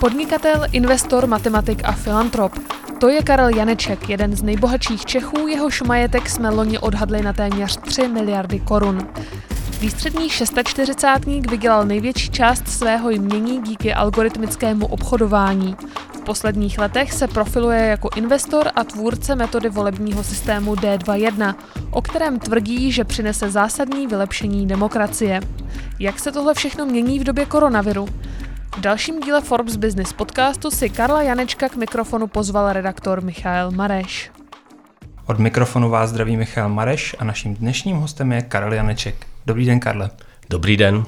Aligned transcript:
podnikatel, 0.00 0.64
investor, 0.72 1.26
matematik 1.26 1.80
a 1.84 1.92
filantrop. 1.92 2.52
To 3.00 3.08
je 3.08 3.22
Karel 3.22 3.48
Janeček, 3.48 4.08
jeden 4.08 4.36
z 4.36 4.42
nejbohatších 4.42 5.04
Čechů, 5.04 5.48
jehož 5.48 5.82
majetek 5.82 6.28
jsme 6.28 6.50
loni 6.50 6.78
odhadli 6.78 7.22
na 7.22 7.32
téměř 7.32 7.76
3 7.76 8.08
miliardy 8.08 8.60
korun. 8.60 9.08
Výstřední 9.80 10.30
640 10.30 11.24
vydělal 11.50 11.84
největší 11.84 12.30
část 12.30 12.68
svého 12.68 13.10
jmění 13.10 13.62
díky 13.62 13.94
algoritmickému 13.94 14.86
obchodování. 14.86 15.76
V 16.12 16.20
posledních 16.20 16.78
letech 16.78 17.12
se 17.12 17.28
profiluje 17.28 17.86
jako 17.86 18.08
investor 18.16 18.70
a 18.74 18.84
tvůrce 18.84 19.34
metody 19.34 19.68
volebního 19.68 20.24
systému 20.24 20.74
D21, 20.74 21.54
o 21.90 22.02
kterém 22.02 22.38
tvrdí, 22.38 22.92
že 22.92 23.04
přinese 23.04 23.50
zásadní 23.50 24.06
vylepšení 24.06 24.66
demokracie. 24.66 25.40
Jak 25.98 26.18
se 26.18 26.32
tohle 26.32 26.54
všechno 26.54 26.86
mění 26.86 27.18
v 27.18 27.24
době 27.24 27.46
koronaviru? 27.46 28.08
V 28.76 28.80
dalším 28.80 29.20
díle 29.20 29.40
Forbes 29.40 29.76
Business 29.76 30.12
podcastu 30.12 30.70
si 30.70 30.90
Karla 30.90 31.22
Janečka 31.22 31.68
k 31.68 31.76
mikrofonu 31.76 32.26
pozval 32.26 32.72
redaktor 32.72 33.22
Michal 33.22 33.70
Mareš. 33.70 34.30
Od 35.26 35.38
mikrofonu 35.38 35.90
vás 35.90 36.10
zdraví 36.10 36.36
Michal 36.36 36.68
Mareš 36.68 37.16
a 37.18 37.24
naším 37.24 37.54
dnešním 37.54 37.96
hostem 37.96 38.32
je 38.32 38.42
Karel 38.42 38.72
Janeček. 38.72 39.26
Dobrý 39.46 39.66
den, 39.66 39.80
Karle. 39.80 40.10
Dobrý 40.50 40.76
den. 40.76 41.04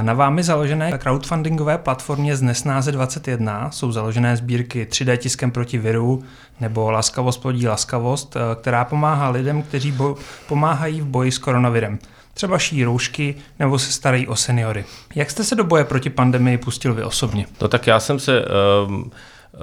Na 0.00 0.12
vámi 0.12 0.42
založené 0.42 0.98
crowdfundingové 0.98 1.78
platformě 1.78 2.36
z 2.36 2.42
Nesnáze 2.42 2.92
21 2.92 3.70
jsou 3.70 3.92
založené 3.92 4.36
sbírky 4.36 4.86
3D 4.90 5.16
tiskem 5.16 5.50
proti 5.50 5.78
viru 5.78 6.22
nebo 6.60 6.90
Laskavost 6.90 7.42
plodí 7.42 7.68
laskavost, 7.68 8.36
která 8.60 8.84
pomáhá 8.84 9.28
lidem, 9.30 9.62
kteří 9.62 9.92
bo- 9.92 10.16
pomáhají 10.48 11.00
v 11.00 11.06
boji 11.06 11.32
s 11.32 11.38
koronavirem. 11.38 11.98
Třeba 12.34 12.58
ší 12.58 12.84
roušky 12.84 13.34
nebo 13.58 13.78
se 13.78 13.92
starají 13.92 14.26
o 14.26 14.36
seniory. 14.36 14.84
Jak 15.14 15.30
jste 15.30 15.44
se 15.44 15.54
do 15.54 15.64
boje 15.64 15.84
proti 15.84 16.10
pandemii 16.10 16.58
pustil 16.58 16.94
vy 16.94 17.04
osobně? 17.04 17.46
No 17.60 17.68
tak 17.68 17.86
já 17.86 18.00
jsem 18.00 18.18
se... 18.18 18.44
Uh 18.86 19.04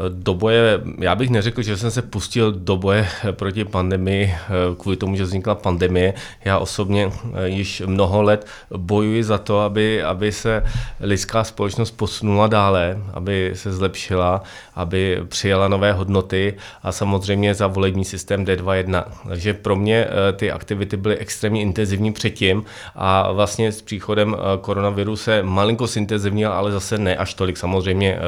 do 0.10 0.34
boje, 0.34 0.82
já 1.00 1.16
bych 1.16 1.30
neřekl, 1.30 1.62
že 1.62 1.78
jsem 1.78 1.92
se 1.92 2.02
pustil 2.02 2.52
do 2.52 2.78
boje 2.78 3.08
proti 3.32 3.66
pandemii 3.66 4.34
kvůli 4.78 4.98
tomu, 4.98 5.16
že 5.16 5.24
vznikla 5.24 5.56
pandemie. 5.56 6.14
Já 6.46 6.58
osobně 6.58 7.12
eh, 7.34 7.50
již 7.50 7.84
mnoho 7.86 8.22
let 8.22 8.48
bojuji 8.78 9.24
za 9.24 9.38
to, 9.38 9.60
aby, 9.60 10.04
aby 10.04 10.32
se 10.32 10.64
lidská 11.00 11.44
společnost 11.44 11.92
posunula 11.92 12.48
dále, 12.48 12.98
aby 13.14 13.52
se 13.56 13.74
zlepšila, 13.74 14.44
aby 14.76 15.22
přijala 15.28 15.68
nové 15.68 15.94
hodnoty 15.94 16.54
a 16.84 16.92
samozřejmě 16.92 17.56
za 17.56 17.68
volební 17.68 18.06
systém 18.06 18.46
D21. 18.46 19.04
Takže 19.28 19.54
pro 19.54 19.76
mě 19.76 20.06
eh, 20.06 20.34
ty 20.34 20.52
aktivity 20.52 20.98
byly 20.98 21.18
extrémně 21.18 21.62
intenzivní 21.62 22.14
předtím 22.14 22.64
a 22.96 23.32
vlastně 23.32 23.72
s 23.72 23.82
příchodem 23.82 24.36
eh, 24.36 24.58
koronaviru 24.62 25.16
se 25.16 25.44
malinko 25.44 25.88
zintenzivnil, 25.88 26.52
ale 26.52 26.72
zase 26.72 26.98
ne 26.98 27.16
až 27.16 27.34
tolik. 27.34 27.58
Samozřejmě 27.58 28.20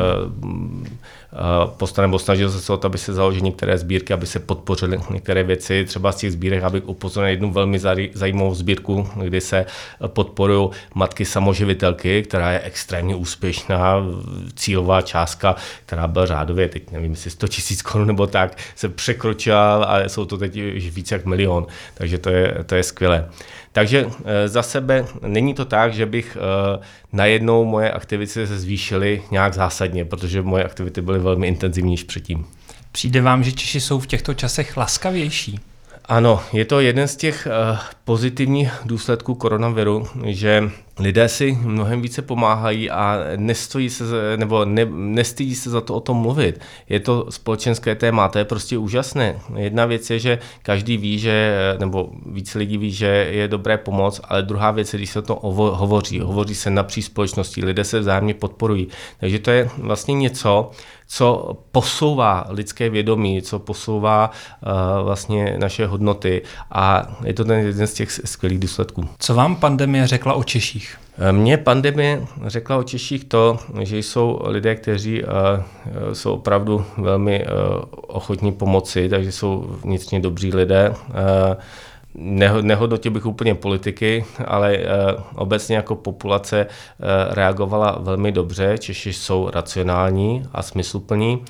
nebo 2.02 2.20
snažil 2.20 2.52
se 2.52 2.74
o 2.74 2.78
to, 2.78 2.86
aby 2.86 2.98
se 2.98 3.14
založily 3.14 3.42
některé 3.42 3.78
sbírky, 3.78 4.14
aby 4.14 4.26
se 4.26 4.40
podpořily 4.40 5.00
některé 5.10 5.44
věci. 5.44 5.86
Třeba 5.86 6.12
z 6.12 6.16
těch 6.16 6.32
sbírek, 6.32 6.64
abych 6.64 6.88
upozornil 6.88 7.30
jednu 7.32 7.52
velmi 7.52 7.80
zajímavou 8.14 8.54
sbírku, 8.54 9.10
kdy 9.24 9.42
se 9.42 9.66
podporují 10.08 10.70
matky 10.96 11.26
samoživitelky, 11.26 12.24
která 12.24 12.52
je 12.52 12.60
extrémně 12.60 13.16
úspěšná, 13.16 13.96
cílová 14.56 15.02
částka, 15.02 15.56
která 15.86 16.08
byla 16.08 16.26
řádově, 16.26 16.70
teď 16.70 16.92
nevím, 16.92 17.12
jestli 17.12 17.32
100 17.32 17.48
tisíc 17.48 17.82
korun 17.82 18.08
nebo 18.08 18.28
tak, 18.28 18.58
se 18.76 18.90
překročila 18.90 19.84
a 19.84 20.10
jsou 20.10 20.26
to 20.26 20.38
teď 20.38 20.58
už 20.78 20.90
více 20.90 21.16
jak 21.16 21.26
milion, 21.26 21.68
takže 21.94 22.18
to 22.18 22.30
je, 22.30 22.64
to 22.66 22.76
je 22.76 22.84
skvělé. 22.84 23.30
Takže 23.74 24.06
eh, 24.26 24.48
za 24.48 24.64
sebe 24.64 25.06
není 25.28 25.54
to 25.54 25.66
tak, 25.66 25.94
že 25.94 26.06
bych 26.06 26.38
eh, 26.38 26.80
najednou 27.14 27.66
moje 27.66 27.92
aktivity 27.92 28.32
se 28.32 28.60
zvýšily 28.60 29.22
nějak 29.32 29.54
zásadně, 29.54 30.06
protože 30.06 30.42
moje 30.42 30.64
aktivity 30.64 31.02
byly 31.02 31.20
velmi 31.20 31.48
intenzivní 31.48 31.94
již 31.94 32.04
předtím. 32.04 32.46
Přijde 32.92 33.22
vám, 33.22 33.44
že 33.44 33.52
Češi 33.52 33.82
jsou 33.82 34.00
v 34.00 34.08
těchto 34.08 34.34
časech 34.34 34.78
laskavější? 34.78 35.60
Ano, 36.06 36.44
je 36.54 36.66
to 36.66 36.80
jeden 36.80 37.08
z 37.08 37.16
těch 37.16 37.48
uh, 37.72 37.78
pozitivních 38.04 38.72
důsledků 38.86 39.36
koronaviru, 39.36 40.08
že 40.26 40.64
lidé 41.00 41.30
si 41.30 41.58
mnohem 41.62 42.02
více 42.02 42.22
pomáhají 42.22 42.90
a 42.90 43.20
nestojí 43.36 43.90
se, 43.90 44.06
nebo 44.38 44.66
ne, 44.66 44.86
nestydí 44.92 45.56
se 45.56 45.70
za 45.70 45.82
to 45.82 45.96
o 45.96 46.00
tom 46.00 46.18
mluvit. 46.18 46.62
Je 46.90 47.00
to 47.00 47.26
společenské 47.30 47.96
téma, 47.96 48.28
to 48.28 48.38
je 48.38 48.46
prostě 48.46 48.78
úžasné. 48.78 49.40
Jedna 49.56 49.86
věc 49.86 50.10
je, 50.10 50.20
že 50.20 50.40
každý 50.62 50.98
ví, 50.98 51.20
že, 51.20 51.56
nebo 51.80 52.10
více 52.26 52.60
lidí 52.60 52.78
ví, 52.78 52.92
že 52.92 53.28
je 53.32 53.48
dobré 53.48 53.78
pomoc, 53.78 54.22
ale 54.24 54.44
druhá 54.44 54.72
věc 54.72 54.94
je, 54.94 54.98
když 54.98 55.10
se 55.10 55.22
to 55.22 55.40
hovoří. 55.54 56.20
Hovoří 56.20 56.56
se 56.56 56.70
napříč 56.70 57.06
společností, 57.06 57.66
lidé 57.66 57.84
se 57.84 58.00
vzájemně 58.00 58.34
podporují. 58.34 58.88
Takže 59.20 59.40
to 59.40 59.52
je 59.52 59.70
vlastně 59.78 60.14
něco, 60.14 60.72
co 61.08 61.58
posouvá 61.72 62.46
lidské 62.50 62.90
vědomí, 62.90 63.42
co 63.42 63.60
posouvá 63.60 64.32
uh, 64.32 65.06
vlastně 65.06 65.56
naše 65.60 65.86
hodnoty 65.86 66.42
a 66.72 67.18
je 67.24 67.34
to 67.34 67.46
ten 67.46 67.60
jeden 67.60 67.88
z 67.88 67.94
těch 67.94 68.12
skvělých 68.12 68.60
důsledků. 68.60 69.10
Co 69.20 69.34
vám 69.34 69.56
pandemie 69.56 70.08
řekla 70.08 70.34
o 70.34 70.44
Češích? 70.44 70.83
Eh, 71.18 71.32
mně 71.32 71.58
pandemie 71.58 72.26
řekla 72.46 72.78
o 72.78 72.84
Češích 72.84 73.24
to, 73.24 73.60
že 73.82 73.98
jsou 73.98 74.40
lidé, 74.46 74.76
kteří 74.76 75.24
uh, 75.24 75.30
jsou 76.14 76.34
opravdu 76.34 76.86
velmi 76.98 77.46
uh, 77.46 77.50
ochotní 77.92 78.52
pomoci, 78.52 79.10
takže 79.10 79.32
jsou 79.32 79.78
vnitřně 79.84 80.20
dobří 80.20 80.54
lidé. 80.54 80.90
Uh, 80.90 80.96
Nehodnotil 82.62 83.12
bych 83.12 83.26
úplně 83.26 83.56
politiky, 83.56 84.26
ale 84.46 84.78
obecně 85.36 85.76
jako 85.76 85.96
populace 85.96 86.68
reagovala 87.30 87.98
velmi 88.02 88.32
dobře. 88.32 88.78
Češi 88.78 89.14
jsou 89.14 89.50
racionální 89.54 90.44
a 90.52 90.62
smysluplní. 90.62 91.44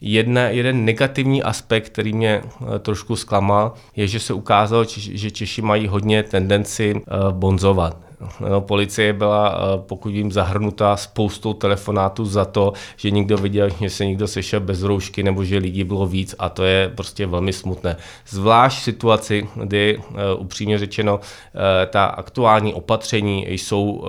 Jedne, 0.00 0.52
jeden 0.52 0.84
negativní 0.84 1.42
aspekt, 1.42 1.86
který 1.86 2.12
mě 2.12 2.42
trošku 2.78 3.16
zklamal, 3.16 3.72
je, 3.96 4.06
že 4.06 4.20
se 4.20 4.32
ukázalo, 4.32 4.84
že 4.96 5.30
Češi 5.30 5.62
mají 5.62 5.88
hodně 5.88 6.22
tendenci 6.22 7.02
bonzovat 7.30 8.09
No, 8.50 8.60
policie 8.60 9.12
byla, 9.12 9.54
eh, 9.54 9.82
pokud 9.86 10.12
vím, 10.12 10.32
zahrnutá 10.32 10.96
spoustou 10.96 11.52
telefonátů 11.52 12.24
za 12.24 12.44
to, 12.44 12.72
že 12.96 13.10
někdo 13.10 13.38
viděl, 13.38 13.68
že 13.80 13.90
se 13.90 14.06
někdo 14.06 14.28
sešel 14.28 14.60
bez 14.60 14.82
roušky 14.82 15.22
nebo 15.22 15.44
že 15.44 15.58
lidí 15.58 15.84
bylo 15.84 16.06
víc 16.06 16.34
a 16.38 16.48
to 16.48 16.64
je 16.64 16.92
prostě 16.94 17.26
velmi 17.26 17.52
smutné. 17.52 17.96
Zvlášť 18.28 18.78
v 18.78 18.82
situaci, 18.82 19.48
kdy 19.54 20.00
eh, 20.00 20.34
upřímně 20.34 20.78
řečeno 20.78 21.20
eh, 21.20 21.86
ta 21.86 22.04
aktuální 22.04 22.74
opatření 22.74 23.46
jsou 23.48 24.04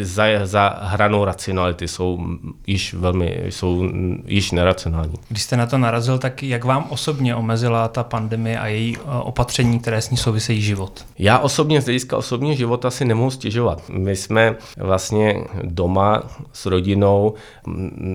za, 0.00 0.24
za 0.44 0.78
hranou 0.82 1.24
racionality, 1.24 1.88
jsou 1.88 2.18
již 2.66 2.94
velmi, 2.94 3.42
jsou 3.48 3.88
již 4.26 4.50
neracionální. 4.50 5.14
Když 5.28 5.42
jste 5.42 5.56
na 5.56 5.66
to 5.66 5.78
narazil, 5.78 6.18
tak 6.18 6.42
jak 6.42 6.64
vám 6.64 6.86
osobně 6.90 7.34
omezila 7.34 7.88
ta 7.88 8.04
pandemie 8.04 8.58
a 8.58 8.66
její 8.66 8.96
opatření, 9.22 9.78
které 9.80 10.02
s 10.02 10.10
ní 10.10 10.16
souvisejí 10.16 10.62
život? 10.62 11.04
Já 11.18 11.38
osobně 11.38 11.80
z 11.80 11.84
hlediska 11.84 12.16
osobního 12.16 12.54
života 12.54 12.90
si 12.90 13.04
nemohu 13.12 13.30
stěžovat. 13.30 13.82
My 13.88 14.16
jsme 14.16 14.56
vlastně 14.76 15.44
doma 15.62 16.22
s 16.52 16.66
rodinou, 16.66 17.34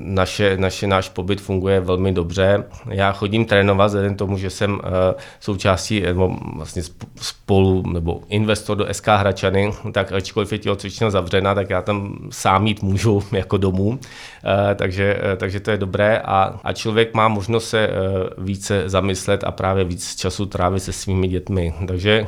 naše, 0.04 0.58
naše, 0.58 0.88
náš 0.88 1.10
pobyt 1.10 1.42
funguje 1.42 1.80
velmi 1.80 2.12
dobře. 2.12 2.64
Já 2.90 3.12
chodím 3.12 3.46
trénovat 3.46 3.88
vzhledem 3.88 4.16
tomu, 4.16 4.38
že 4.38 4.50
jsem 4.50 4.80
eh, 4.84 5.16
součástí 5.40 6.02
nebo 6.02 6.38
vlastně 6.56 6.82
spolu 7.16 7.84
nebo 7.92 8.22
investor 8.30 8.78
do 8.78 8.88
SK 8.92 9.08
Hračany, 9.08 9.72
tak 9.92 10.12
ačkoliv 10.12 10.52
je 10.52 10.58
tělocvična 10.58 11.10
zavřena, 11.10 11.56
tak 11.56 11.70
já 11.70 11.82
tam 11.82 12.18
sám 12.32 12.68
jít 12.68 12.84
můžu 12.84 13.24
jako 13.32 13.58
domů, 13.58 14.00
eh, 14.02 14.76
takže, 14.76 15.20
eh, 15.34 15.38
takže 15.38 15.60
to 15.60 15.72
je 15.72 15.78
dobré 15.78 16.22
a, 16.26 16.60
a 16.64 16.74
člověk 16.74 17.14
má 17.14 17.28
možnost 17.28 17.70
se 17.70 17.90
více 18.38 18.90
zamyslet 18.90 19.44
a 19.44 19.52
právě 19.52 19.84
víc 19.84 20.16
času 20.16 20.46
trávit 20.46 20.84
se 20.84 20.94
svými 20.94 21.28
dětmi. 21.28 21.74
Takže 21.88 22.28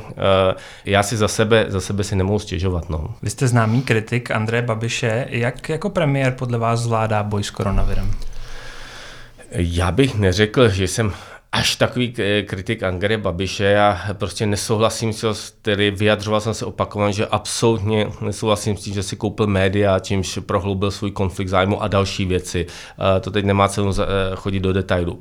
já 0.84 1.02
si 1.02 1.16
za 1.16 1.28
sebe, 1.28 1.64
za 1.68 1.80
sebe 1.80 2.04
si 2.04 2.16
nemohu 2.16 2.38
stěžovat 2.38 2.59
stěžovat. 2.60 2.90
No. 2.90 3.14
Vy 3.22 3.30
jste 3.30 3.48
známý 3.48 3.82
kritik 3.82 4.30
Andreje 4.30 4.62
Babiše. 4.62 5.26
Jak 5.30 5.68
jako 5.68 5.90
premiér 5.90 6.32
podle 6.32 6.58
vás 6.58 6.80
zvládá 6.80 7.22
boj 7.22 7.44
s 7.44 7.50
koronavirem? 7.50 8.10
Já 9.52 9.92
bych 9.92 10.14
neřekl, 10.14 10.68
že 10.68 10.88
jsem 10.88 11.12
až 11.52 11.76
takový 11.76 12.14
kritik 12.46 12.82
Angere 12.82 13.18
Babiše. 13.18 13.64
Já 13.64 14.00
prostě 14.12 14.46
nesouhlasím 14.46 15.12
s 15.12 15.54
který 15.62 15.90
vyjadřoval 15.90 16.40
jsem 16.40 16.54
se 16.54 16.64
opakovaně, 16.64 17.12
že 17.12 17.26
absolutně 17.26 18.06
nesouhlasím 18.20 18.76
s 18.76 18.82
tím, 18.82 18.94
že 18.94 19.02
si 19.02 19.16
koupil 19.16 19.46
média, 19.46 19.98
čímž 19.98 20.38
prohloubil 20.46 20.90
svůj 20.90 21.10
konflikt 21.10 21.48
zájmu 21.48 21.82
a 21.82 21.88
další 21.88 22.24
věci. 22.24 22.66
To 23.20 23.30
teď 23.30 23.44
nemá 23.44 23.68
cenu 23.68 23.92
chodit 24.34 24.60
do 24.60 24.72
detailu. 24.72 25.20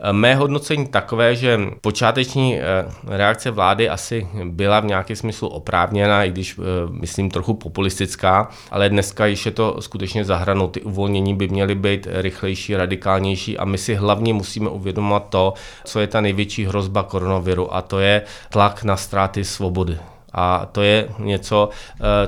Eh, 0.00 0.12
mé 0.12 0.34
hodnocení 0.34 0.86
takové, 0.86 1.36
že 1.36 1.60
počáteční 1.80 2.58
eh, 2.58 2.62
reakce 3.06 3.50
vlády 3.50 3.88
asi 3.88 4.28
byla 4.44 4.80
v 4.80 4.84
nějakém 4.84 5.16
smyslu 5.16 5.48
oprávněná, 5.48 6.24
i 6.24 6.30
když 6.30 6.58
eh, 6.58 6.62
myslím 6.90 7.30
trochu 7.30 7.54
populistická, 7.54 8.48
ale 8.70 8.88
dneska 8.88 9.26
již 9.26 9.46
je 9.46 9.52
to 9.52 9.76
skutečně 9.80 10.24
zahranou. 10.24 10.68
Ty 10.68 10.82
uvolnění 10.82 11.34
by 11.34 11.48
měly 11.48 11.74
být 11.74 12.08
rychlejší, 12.10 12.76
radikálnější 12.76 13.58
a 13.58 13.64
my 13.64 13.78
si 13.78 13.94
hlavně 13.94 14.34
musíme 14.34 14.70
uvědomovat 14.70 15.26
to, 15.28 15.54
co 15.84 16.00
je 16.00 16.06
ta 16.06 16.20
největší 16.20 16.64
hrozba 16.66 17.02
koronaviru 17.02 17.74
a 17.74 17.82
to 17.82 17.98
je 17.98 18.22
tlak 18.48 18.84
na 18.84 18.96
ztráty 18.96 19.44
svobody. 19.44 19.98
A 20.32 20.66
to 20.72 20.82
je 20.82 21.08
něco, 21.18 21.68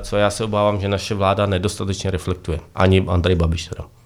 co 0.01 0.17
já 0.17 0.31
se 0.31 0.45
obávám, 0.45 0.81
že 0.81 0.89
naše 0.89 1.15
vláda 1.15 1.47
nedostatečně 1.47 2.11
reflektuje. 2.11 2.61
Ani 2.75 3.05
Andrej 3.09 3.35
Babiš 3.35 3.67
teda. 3.67 4.00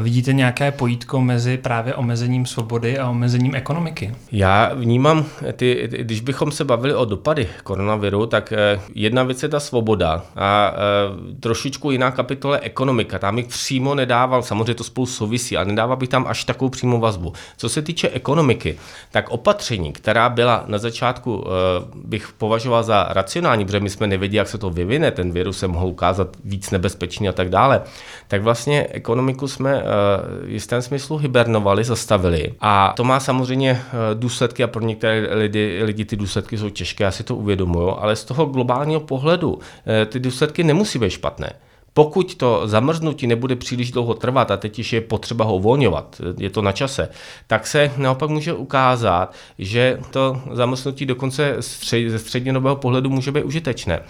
Vidíte 0.00 0.32
nějaké 0.32 0.70
pojítko 0.70 1.20
mezi 1.20 1.56
právě 1.56 1.94
omezením 1.94 2.46
svobody 2.46 2.98
a 2.98 3.10
omezením 3.10 3.54
ekonomiky? 3.54 4.14
Já 4.32 4.74
vnímám, 4.74 5.24
ty, 5.52 5.88
když 5.90 6.20
bychom 6.20 6.52
se 6.52 6.64
bavili 6.64 6.94
o 6.94 7.04
dopady 7.04 7.48
koronaviru, 7.64 8.26
tak 8.26 8.52
eh, 8.52 8.80
jedna 8.94 9.22
věc 9.22 9.42
je 9.42 9.48
ta 9.48 9.60
svoboda 9.60 10.24
a 10.36 10.74
eh, 10.74 11.34
trošičku 11.40 11.90
jiná 11.90 12.10
kapitola 12.10 12.56
ekonomika. 12.56 13.18
Tam 13.18 13.36
bych 13.36 13.46
přímo 13.46 13.94
nedával, 13.94 14.42
samozřejmě 14.42 14.74
to 14.74 14.84
spolu 14.84 15.06
souvisí, 15.06 15.56
ale 15.56 15.66
nedával 15.66 15.96
bych 15.96 16.08
tam 16.08 16.26
až 16.28 16.44
takovou 16.44 16.68
přímou 16.68 17.00
vazbu. 17.00 17.32
Co 17.56 17.68
se 17.68 17.82
týče 17.82 18.08
ekonomiky, 18.08 18.78
tak 19.10 19.28
opatření, 19.28 19.92
která 19.92 20.28
byla 20.28 20.64
na 20.66 20.78
začátku, 20.78 21.44
bych 21.94 22.32
považoval 22.38 22.82
za 22.82 23.06
racionální, 23.10 23.64
protože 23.64 23.80
my 23.80 23.90
jsme 23.90 24.06
nevěděli, 24.06 24.36
jak 24.36 24.48
se 24.48 24.58
to 24.58 24.70
vyvine, 24.70 25.10
ten 25.10 25.32
virus 25.32 25.58
se 25.58 25.68
mohl 25.68 25.86
ukázat 25.86 26.28
víc 26.44 26.70
nebezpečný 26.70 27.28
a 27.28 27.32
tak 27.32 27.48
dále, 27.48 27.82
tak 28.28 28.42
vlastně 28.42 28.86
ekonomiku 28.90 29.48
jsme 29.48 29.83
eh, 29.83 29.83
v 30.44 30.48
jistém 30.48 30.82
smyslu 30.82 31.16
hibernovali, 31.16 31.84
zastavili. 31.84 32.52
A 32.60 32.92
to 32.96 33.04
má 33.04 33.20
samozřejmě 33.20 33.70
eh, 33.70 34.14
důsledky 34.14 34.64
a 34.64 34.66
pro 34.66 34.82
některé 34.82 35.34
lidi, 35.34 35.80
lidi 35.84 36.04
ty 36.04 36.16
důsledky 36.16 36.58
jsou 36.58 36.70
těžké, 36.70 37.04
já 37.04 37.10
si 37.10 37.24
to 37.24 37.36
uvědomuju, 37.36 37.90
ale 37.98 38.16
z 38.16 38.24
toho 38.24 38.46
globálního 38.46 39.00
pohledu 39.00 39.58
eh, 39.86 40.06
ty 40.06 40.20
důsledky 40.20 40.64
nemusí 40.64 40.98
být 40.98 41.10
špatné. 41.10 41.52
Pokud 41.94 42.34
to 42.34 42.62
zamrznutí 42.64 43.26
nebude 43.26 43.56
příliš 43.56 43.90
dlouho 43.90 44.14
trvat 44.14 44.50
a 44.50 44.56
teď 44.56 44.92
je 44.92 45.00
potřeba 45.00 45.44
ho 45.44 45.56
uvolňovat, 45.56 46.20
je 46.38 46.50
to 46.50 46.62
na 46.62 46.72
čase, 46.72 47.08
tak 47.46 47.66
se 47.66 47.92
naopak 47.96 48.30
může 48.30 48.52
ukázat, 48.52 49.34
že 49.58 49.98
to 50.10 50.42
zamrznutí 50.52 51.06
dokonce 51.06 51.56
ze 52.08 52.18
střednědobého 52.18 52.76
pohledu 52.76 53.10
může 53.10 53.32
být 53.32 53.44
užitečné. 53.44 54.00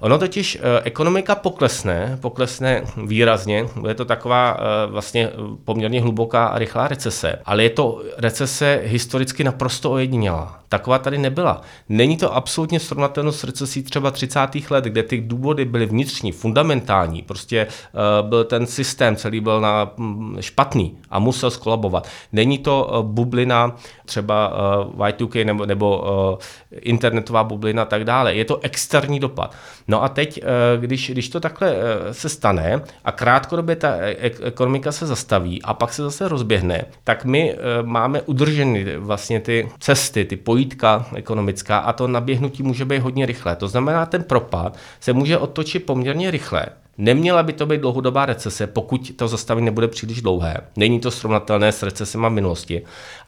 Ono 0.00 0.18
totiž 0.18 0.56
eh, 0.56 0.80
ekonomika 0.84 1.34
poklesne, 1.34 2.18
poklesne 2.20 2.82
výrazně, 3.06 3.64
je 3.88 3.94
to 3.94 4.04
taková 4.04 4.56
eh, 4.58 4.90
vlastně 4.90 5.30
poměrně 5.64 6.00
hluboká 6.00 6.46
a 6.46 6.58
rychlá 6.58 6.88
recese, 6.88 7.38
ale 7.44 7.62
je 7.62 7.70
to 7.70 8.02
recese 8.18 8.80
historicky 8.84 9.44
naprosto 9.44 9.92
ojedinělá. 9.92 10.60
Taková 10.68 10.98
tady 10.98 11.18
nebyla. 11.18 11.60
Není 11.88 12.16
to 12.16 12.34
absolutně 12.34 12.80
srovnatelné 12.80 13.32
s 13.32 13.44
recesí 13.44 13.82
třeba 13.82 14.10
30. 14.10 14.40
let, 14.70 14.84
kde 14.84 15.02
ty 15.02 15.20
důvody 15.20 15.64
byly 15.64 15.86
vnitřní, 15.86 16.32
fundamentální. 16.32 17.22
Prostě 17.22 17.66
uh, 17.66 18.28
byl 18.28 18.44
ten 18.44 18.66
systém 18.66 19.16
celý 19.16 19.40
byl 19.40 19.60
na 19.60 19.90
um, 19.98 20.36
špatný 20.40 20.98
a 21.10 21.18
musel 21.18 21.50
skolabovat. 21.50 22.08
Není 22.32 22.58
to 22.58 22.84
uh, 22.84 23.06
bublina 23.06 23.76
třeba 24.04 24.52
uh, 24.94 25.06
Y2K 25.06 25.44
nebo, 25.44 25.66
nebo 25.66 25.98
uh, 25.98 26.38
internetová 26.80 27.44
bublina 27.44 27.82
a 27.82 27.84
tak 27.84 28.04
dále. 28.04 28.34
Je 28.34 28.44
to 28.44 28.60
externí 28.62 29.20
dopad. 29.20 29.54
No 29.88 30.02
a 30.02 30.08
teď, 30.08 30.42
uh, 30.42 30.82
když, 30.82 31.10
když 31.10 31.28
to 31.28 31.40
takhle 31.40 31.72
uh, 31.72 31.78
se 32.12 32.28
stane 32.28 32.82
a 33.04 33.12
krátkodobě 33.12 33.76
ta 33.76 33.96
ekonomika 34.42 34.92
se 34.92 35.06
zastaví 35.06 35.62
a 35.62 35.74
pak 35.74 35.92
se 35.92 36.02
zase 36.02 36.28
rozběhne, 36.28 36.84
tak 37.04 37.24
my 37.24 37.54
uh, 37.54 37.86
máme 37.86 38.22
udrženy 38.22 38.96
vlastně 38.96 39.40
ty 39.40 39.68
cesty, 39.78 40.24
ty 40.24 40.36
pojistky, 40.36 40.55
pojítka 40.56 41.06
ekonomická 41.14 41.78
a 41.78 41.92
to 41.92 42.08
naběhnutí 42.08 42.62
může 42.62 42.84
být 42.84 42.98
hodně 42.98 43.26
rychlé. 43.26 43.56
To 43.56 43.68
znamená, 43.68 44.06
ten 44.06 44.24
propad 44.24 44.76
se 45.00 45.12
může 45.12 45.38
otočit 45.38 45.86
poměrně 45.86 46.30
rychle. 46.30 46.66
Neměla 46.98 47.42
by 47.42 47.52
to 47.52 47.66
být 47.66 47.80
dlouhodobá 47.80 48.26
recese, 48.26 48.66
pokud 48.66 49.12
to 49.16 49.28
zastavení 49.28 49.64
nebude 49.64 49.88
příliš 49.88 50.22
dlouhé. 50.22 50.56
Není 50.76 51.00
to 51.00 51.10
srovnatelné 51.10 51.72
s 51.72 51.82
recesema 51.82 52.28
minulosti. 52.28 52.82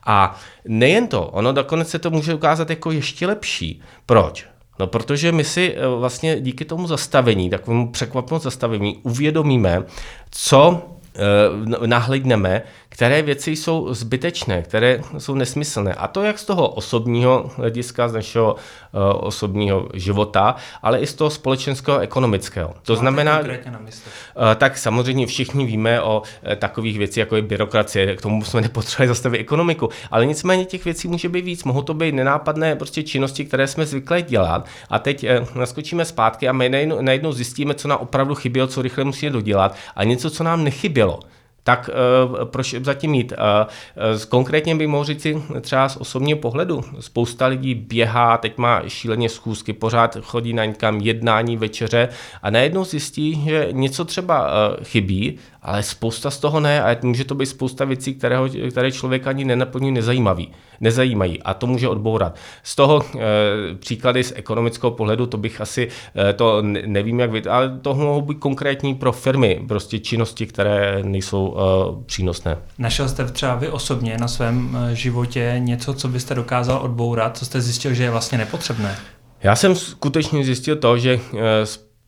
A 0.07 0.41
nejen 0.69 1.07
to, 1.07 1.27
ono 1.27 1.53
nakonec 1.53 1.89
se 1.89 1.99
to 1.99 2.11
může 2.11 2.35
ukázat 2.35 2.71
jako 2.71 2.91
ještě 2.91 3.27
lepší. 3.27 3.83
Proč? 4.07 4.47
No 4.79 4.87
protože 4.87 5.33
my 5.33 5.45
si 5.45 5.75
eh, 5.77 5.87
vlastně 5.87 6.41
díky 6.41 6.65
tomu 6.65 6.87
zastavení, 6.87 7.51
takovému 7.51 7.93
překvapivému 7.93 8.41
zastavení, 8.41 9.01
uvědomíme, 9.03 9.83
co 10.31 10.83
Eh, 11.19 11.87
nahlédneme, 11.87 12.63
které 12.89 13.23
věci 13.23 13.51
jsou 13.51 13.95
zbytečné, 13.95 14.63
které 14.63 15.01
jsou 15.19 15.35
nesmyslné. 15.35 15.95
A 15.95 16.09
to 16.09 16.23
jak 16.23 16.39
z 16.39 16.45
toho 16.45 16.69
osobního 16.69 17.51
hlediska, 17.57 18.09
z 18.09 18.13
našeho 18.13 18.55
uh, 18.55 19.01
osobního 19.27 19.89
života, 19.95 20.57
ale 20.83 20.99
i 20.99 21.07
z 21.07 21.15
toho 21.15 21.31
společenského 21.31 21.97
a 21.97 22.01
ekonomického. 22.01 22.69
To 22.83 22.93
Máte 22.93 23.01
znamená, 23.01 23.41
uh, 23.41 23.47
tak 24.57 24.79
samozřejmě 24.79 25.27
všichni 25.27 25.67
víme 25.67 26.03
o 26.03 26.23
takových 26.57 26.99
věcích, 26.99 27.17
jako 27.17 27.37
je 27.37 27.43
byrokracie, 27.43 28.17
k 28.17 28.23
tomu 28.23 28.45
jsme 28.45 28.61
nepotřebovali 28.67 29.09
zastavit 29.09 29.39
ekonomiku, 29.39 29.89
ale 30.11 30.27
nicméně 30.27 30.65
těch 30.65 30.85
věcí 30.85 31.09
může 31.09 31.29
být 31.29 31.45
víc. 31.45 31.65
Mohou 31.65 31.83
to 31.83 31.95
být 31.95 32.15
nenápadné 32.15 32.77
prostě 32.77 33.03
činnosti, 33.03 33.45
které 33.45 33.67
jsme 33.67 33.87
zvyklí 33.87 34.23
dělat. 34.23 34.67
A 34.91 34.99
teď 34.99 35.27
naskočíme 35.55 36.05
zpátky 36.05 36.49
a 36.49 36.53
my 36.53 36.69
najednou, 36.69 37.01
najednou 37.01 37.33
zjistíme, 37.33 37.75
co 37.75 37.89
nám 37.89 37.99
opravdu 37.99 38.35
chybělo, 38.35 38.69
co 38.69 38.83
rychle 38.83 39.05
musíme 39.05 39.33
dodělat 39.33 39.77
a 39.97 40.05
něco, 40.05 40.31
co 40.31 40.45
nám 40.45 40.65
nechybělo 40.65 41.08
chybělo. 41.09 41.21
Tak 41.65 41.91
uh, 42.29 42.45
proč 42.45 42.75
zatím 42.75 43.11
mít? 43.11 43.33
Uh, 43.33 44.21
konkrétně 44.29 44.75
bych 44.75 44.89
mohl 44.89 45.05
říct 45.05 45.23
si 45.23 45.43
třeba 45.61 45.89
z 45.89 45.97
osobního 45.97 46.39
pohledu. 46.39 46.81
Spousta 47.01 47.47
lidí 47.47 47.75
běhá, 47.75 48.39
teď 48.39 48.59
má 48.59 48.83
šíleně 48.89 49.29
schůzky, 49.29 49.73
pořád 49.73 50.17
chodí 50.23 50.53
na 50.53 50.65
někam 50.65 51.01
jednání, 51.01 51.57
večeře 51.57 52.09
a 52.43 52.51
najednou 52.51 52.85
zjistí, 52.85 53.45
že 53.45 53.69
něco 53.73 54.05
třeba 54.05 54.49
uh, 54.49 54.85
chybí, 54.85 55.39
ale 55.69 55.83
spousta 55.83 56.31
z 56.31 56.39
toho 56.39 56.61
ne 56.61 56.83
a 56.83 56.97
může 57.03 57.25
to 57.25 57.35
být 57.35 57.47
spousta 57.47 57.85
věcí, 57.85 58.15
které, 58.15 58.37
které 58.71 58.93
člověk 58.93 59.27
ani 59.27 59.45
nenaplní 59.45 59.93
nezajímavý, 59.93 60.53
nezajímají 60.81 61.43
a 61.43 61.55
to 61.55 61.67
může 61.67 61.89
odbourat. 61.89 62.37
Z 62.63 62.77
toho 62.77 63.03
e, 63.03 63.75
příklady 63.75 64.25
z 64.25 64.33
ekonomického 64.37 64.91
pohledu, 64.91 65.27
to 65.27 65.37
bych 65.37 65.61
asi, 65.61 65.89
e, 66.31 66.33
to 66.33 66.63
nevím 66.63 67.21
jak 67.21 67.31
vy, 67.31 67.43
ale 67.43 67.79
to 67.83 67.95
mohou 67.95 68.21
být 68.21 68.39
konkrétní 68.39 68.95
pro 68.95 69.13
firmy, 69.13 69.65
prostě 69.69 69.99
činnosti, 69.99 70.47
které 70.47 71.03
nejsou 71.03 71.57
e, 71.57 72.05
přínosné. 72.07 72.57
Našel 72.79 73.09
jste 73.09 73.25
třeba 73.25 73.55
vy 73.55 73.69
osobně 73.69 74.17
na 74.19 74.29
svém 74.29 74.79
životě 74.93 75.55
něco, 75.59 75.95
co 75.95 76.09
byste 76.09 76.35
dokázal 76.35 76.81
odbourat, 76.83 77.39
co 77.39 77.45
jste 77.45 77.61
zjistil, 77.61 77.95
že 77.95 78.03
je 78.03 78.11
vlastně 78.11 78.39
nepotřebné? 78.39 78.97
Já 79.43 79.57
jsem 79.57 79.75
skutečně 79.75 80.45
zjistil 80.45 80.77
to, 80.77 80.99
že 80.99 81.21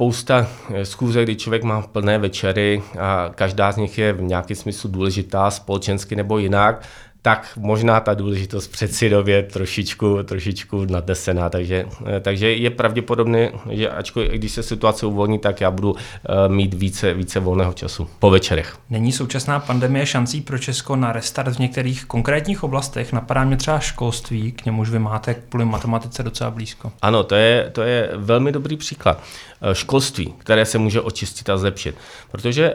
spousta 0.01 0.47
eh, 0.75 0.85
schůzek, 0.85 1.25
kdy 1.25 1.37
člověk 1.37 1.63
má 1.63 1.83
plné 1.83 2.19
večery 2.19 2.83
a 2.99 3.31
každá 3.35 3.73
z 3.73 3.77
nich 3.77 3.99
je 3.99 4.13
v 4.13 4.23
nějakém 4.23 4.57
smyslu 4.57 4.91
důležitá, 4.91 5.51
společensky 5.51 6.17
nebo 6.17 6.39
jinak, 6.39 6.83
tak 7.23 7.53
možná 7.57 8.01
ta 8.01 8.15
důležitost 8.15 8.69
přeci 8.69 9.11
době 9.11 9.43
trošičku, 9.43 10.23
trošičku 10.23 10.85
nadesená, 10.85 11.49
takže, 11.49 11.87
eh, 12.07 12.21
takže 12.21 12.53
je 12.53 12.71
pravděpodobné, 12.71 13.53
že 13.71 13.91
ačkoliv, 13.91 14.31
když 14.31 14.53
se 14.53 14.63
situace 14.63 15.07
uvolní, 15.07 15.39
tak 15.39 15.61
já 15.61 15.71
budu 15.71 15.97
eh, 15.97 16.49
mít 16.49 16.75
více, 16.75 17.15
více 17.15 17.41
volného 17.41 17.73
času 17.73 18.09
po 18.19 18.31
večerech. 18.31 18.77
Není 18.91 19.13
současná 19.13 19.61
pandemie 19.61 20.07
šancí 20.07 20.41
pro 20.41 20.59
Česko 20.59 20.97
na 20.97 21.13
restart 21.13 21.57
v 21.57 21.59
některých 21.59 22.05
konkrétních 22.05 22.65
oblastech? 22.65 23.13
Napadá 23.13 23.45
mě 23.45 23.57
třeba 23.57 23.79
školství, 23.79 24.53
k 24.53 24.65
němuž 24.65 24.91
vy 24.91 24.99
máte 24.99 25.35
kvůli 25.35 25.65
matematice 25.65 26.23
docela 26.23 26.51
blízko. 26.51 26.93
Ano, 27.03 27.25
to 27.25 27.35
je, 27.35 27.71
to 27.73 27.83
je 27.83 28.11
velmi 28.15 28.53
dobrý 28.53 28.77
příklad. 28.77 29.23
Eh, 29.63 29.75
školství, 29.75 30.35
které 30.39 30.65
se 30.67 30.79
může 30.79 31.01
očistit 31.01 31.51
a 31.51 31.57
zlepšit. 31.57 31.95
Protože 32.31 32.73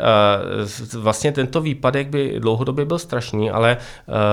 vlastně 0.94 1.32
tento 1.32 1.62
výpadek 1.62 2.08
by 2.08 2.36
dlouhodobě 2.40 2.86
byl 2.86 3.00
strašný, 3.00 3.52
ale 3.52 3.78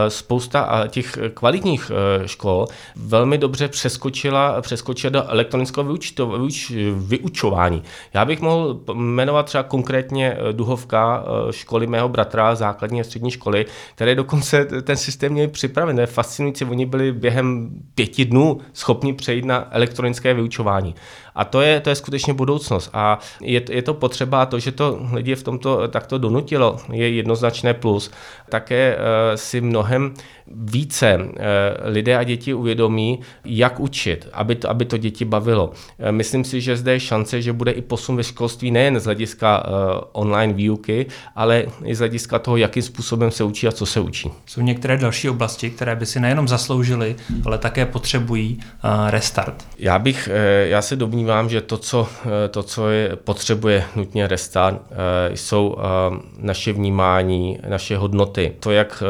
spousta 0.09 0.85
těch 0.89 1.19
kvalitních 1.35 1.91
škol 2.27 2.67
velmi 2.97 3.39
dobře 3.39 3.69
přeskočila, 3.69 4.63
přeskočila 4.63 5.11
do 5.11 5.31
elektronického 5.31 5.85
vyučito, 5.85 6.27
vyuč, 6.27 6.73
vyučování. 6.97 7.83
Já 8.15 8.25
bych 8.25 8.41
mohl 8.41 8.81
jmenovat 8.95 9.47
třeba 9.47 9.63
konkrétně 9.63 10.37
Duhovka 10.53 11.25
školy 11.51 11.87
mého 11.87 12.09
bratra, 12.09 12.55
základní 12.55 13.01
a 13.01 13.05
střední 13.05 13.31
školy, 13.31 13.67
které 13.95 14.15
dokonce 14.15 14.65
ten 14.65 14.97
systém 14.97 15.33
měli 15.33 15.49
připraven. 15.49 15.99
Je 15.99 16.07
fascinující, 16.07 16.65
oni 16.65 16.87
byli 16.87 17.13
během 17.13 17.71
pěti 17.95 18.25
dnů 18.25 18.61
schopni 18.73 19.13
přejít 19.13 19.45
na 19.45 19.69
elektronické 19.71 20.35
vyučování. 20.35 20.95
A 21.35 21.45
to 21.45 21.61
je, 21.61 21.81
to 21.81 21.91
je 21.91 21.95
skutečně 21.95 22.35
budoucnost. 22.43 22.91
A 22.93 23.19
je, 23.41 23.63
je 23.71 23.83
to 23.83 23.95
potřeba, 23.95 24.47
to, 24.47 24.59
že 24.59 24.73
to 24.73 24.99
lidi 25.13 25.35
v 25.35 25.43
tomto 25.43 25.89
takto 25.89 26.19
donutilo, 26.19 26.77
je 26.93 27.07
jednoznačné 27.23 27.75
plus. 27.75 28.11
Také 28.49 28.97
uh, 28.97 29.01
si 29.39 29.61
mnohem 29.61 30.15
více 30.47 31.17
uh, 31.17 31.23
lidé 31.85 32.17
a 32.17 32.23
děti 32.23 32.55
uvědomí, 32.55 33.21
jak 33.45 33.81
učit, 33.81 34.29
aby 34.33 34.55
to, 34.55 34.71
aby 34.71 34.85
to 34.85 34.97
děti 34.99 35.25
bavilo. 35.25 35.71
Uh, 35.71 36.11
myslím 36.11 36.45
si, 36.45 36.61
že 36.61 36.77
zde 36.77 36.93
je 36.93 37.01
šance, 37.01 37.43
že 37.43 37.53
bude 37.53 37.73
i 37.73 37.83
posun 37.83 38.17
ve 38.17 38.25
školství 38.25 38.71
nejen 38.71 39.01
z 39.01 39.05
hlediska 39.05 39.63
uh, 39.63 39.73
online 40.13 40.53
výuky, 40.53 41.07
ale 41.37 41.65
i 41.85 41.95
z 41.95 41.99
hlediska 41.99 42.39
toho, 42.39 42.57
jakým 42.57 42.83
způsobem 42.83 43.31
se 43.31 43.45
učí 43.45 43.69
a 43.69 43.73
co 43.73 43.87
se 43.87 44.01
učí. 44.01 44.31
Jsou 44.47 44.61
některé 44.61 44.99
další 44.99 45.31
oblasti, 45.31 45.71
které 45.71 45.97
by 45.97 46.07
si 46.07 46.21
nejenom 46.21 46.49
zasloužily, 46.49 47.17
ale 47.47 47.59
také 47.59 47.87
potřebují 47.87 48.61
restart. 49.11 49.67
Já 49.79 49.99
bych, 49.99 50.29
já 50.65 50.83
se 50.83 50.97
domnívám, 50.97 51.49
že 51.49 51.61
to, 51.61 51.77
co, 51.79 52.09
eh, 52.09 52.29
to, 52.51 52.63
co 52.63 52.91
je, 52.91 53.17
potřebuje 53.17 53.85
nutně 53.97 54.27
restart, 54.27 54.81
eh, 54.91 55.37
jsou 55.37 55.77
eh, 55.79 55.83
naše 56.39 56.73
vnímání, 56.73 57.59
naše 57.69 57.97
hodnoty, 57.97 58.53
to, 58.61 58.71
jak 58.71 59.03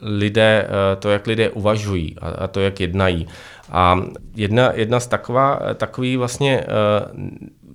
lidé, 0.00 0.68
to, 0.98 1.10
jak 1.10 1.26
lidé 1.26 1.50
uvažují 1.50 2.16
a 2.38 2.48
to, 2.48 2.60
jak 2.60 2.80
jednají. 2.80 3.26
A 3.70 4.00
jedna, 4.34 4.72
jedna 4.72 5.00
z 5.00 5.06
taková, 5.06 5.60
takový 5.74 6.16
vlastně 6.16 6.64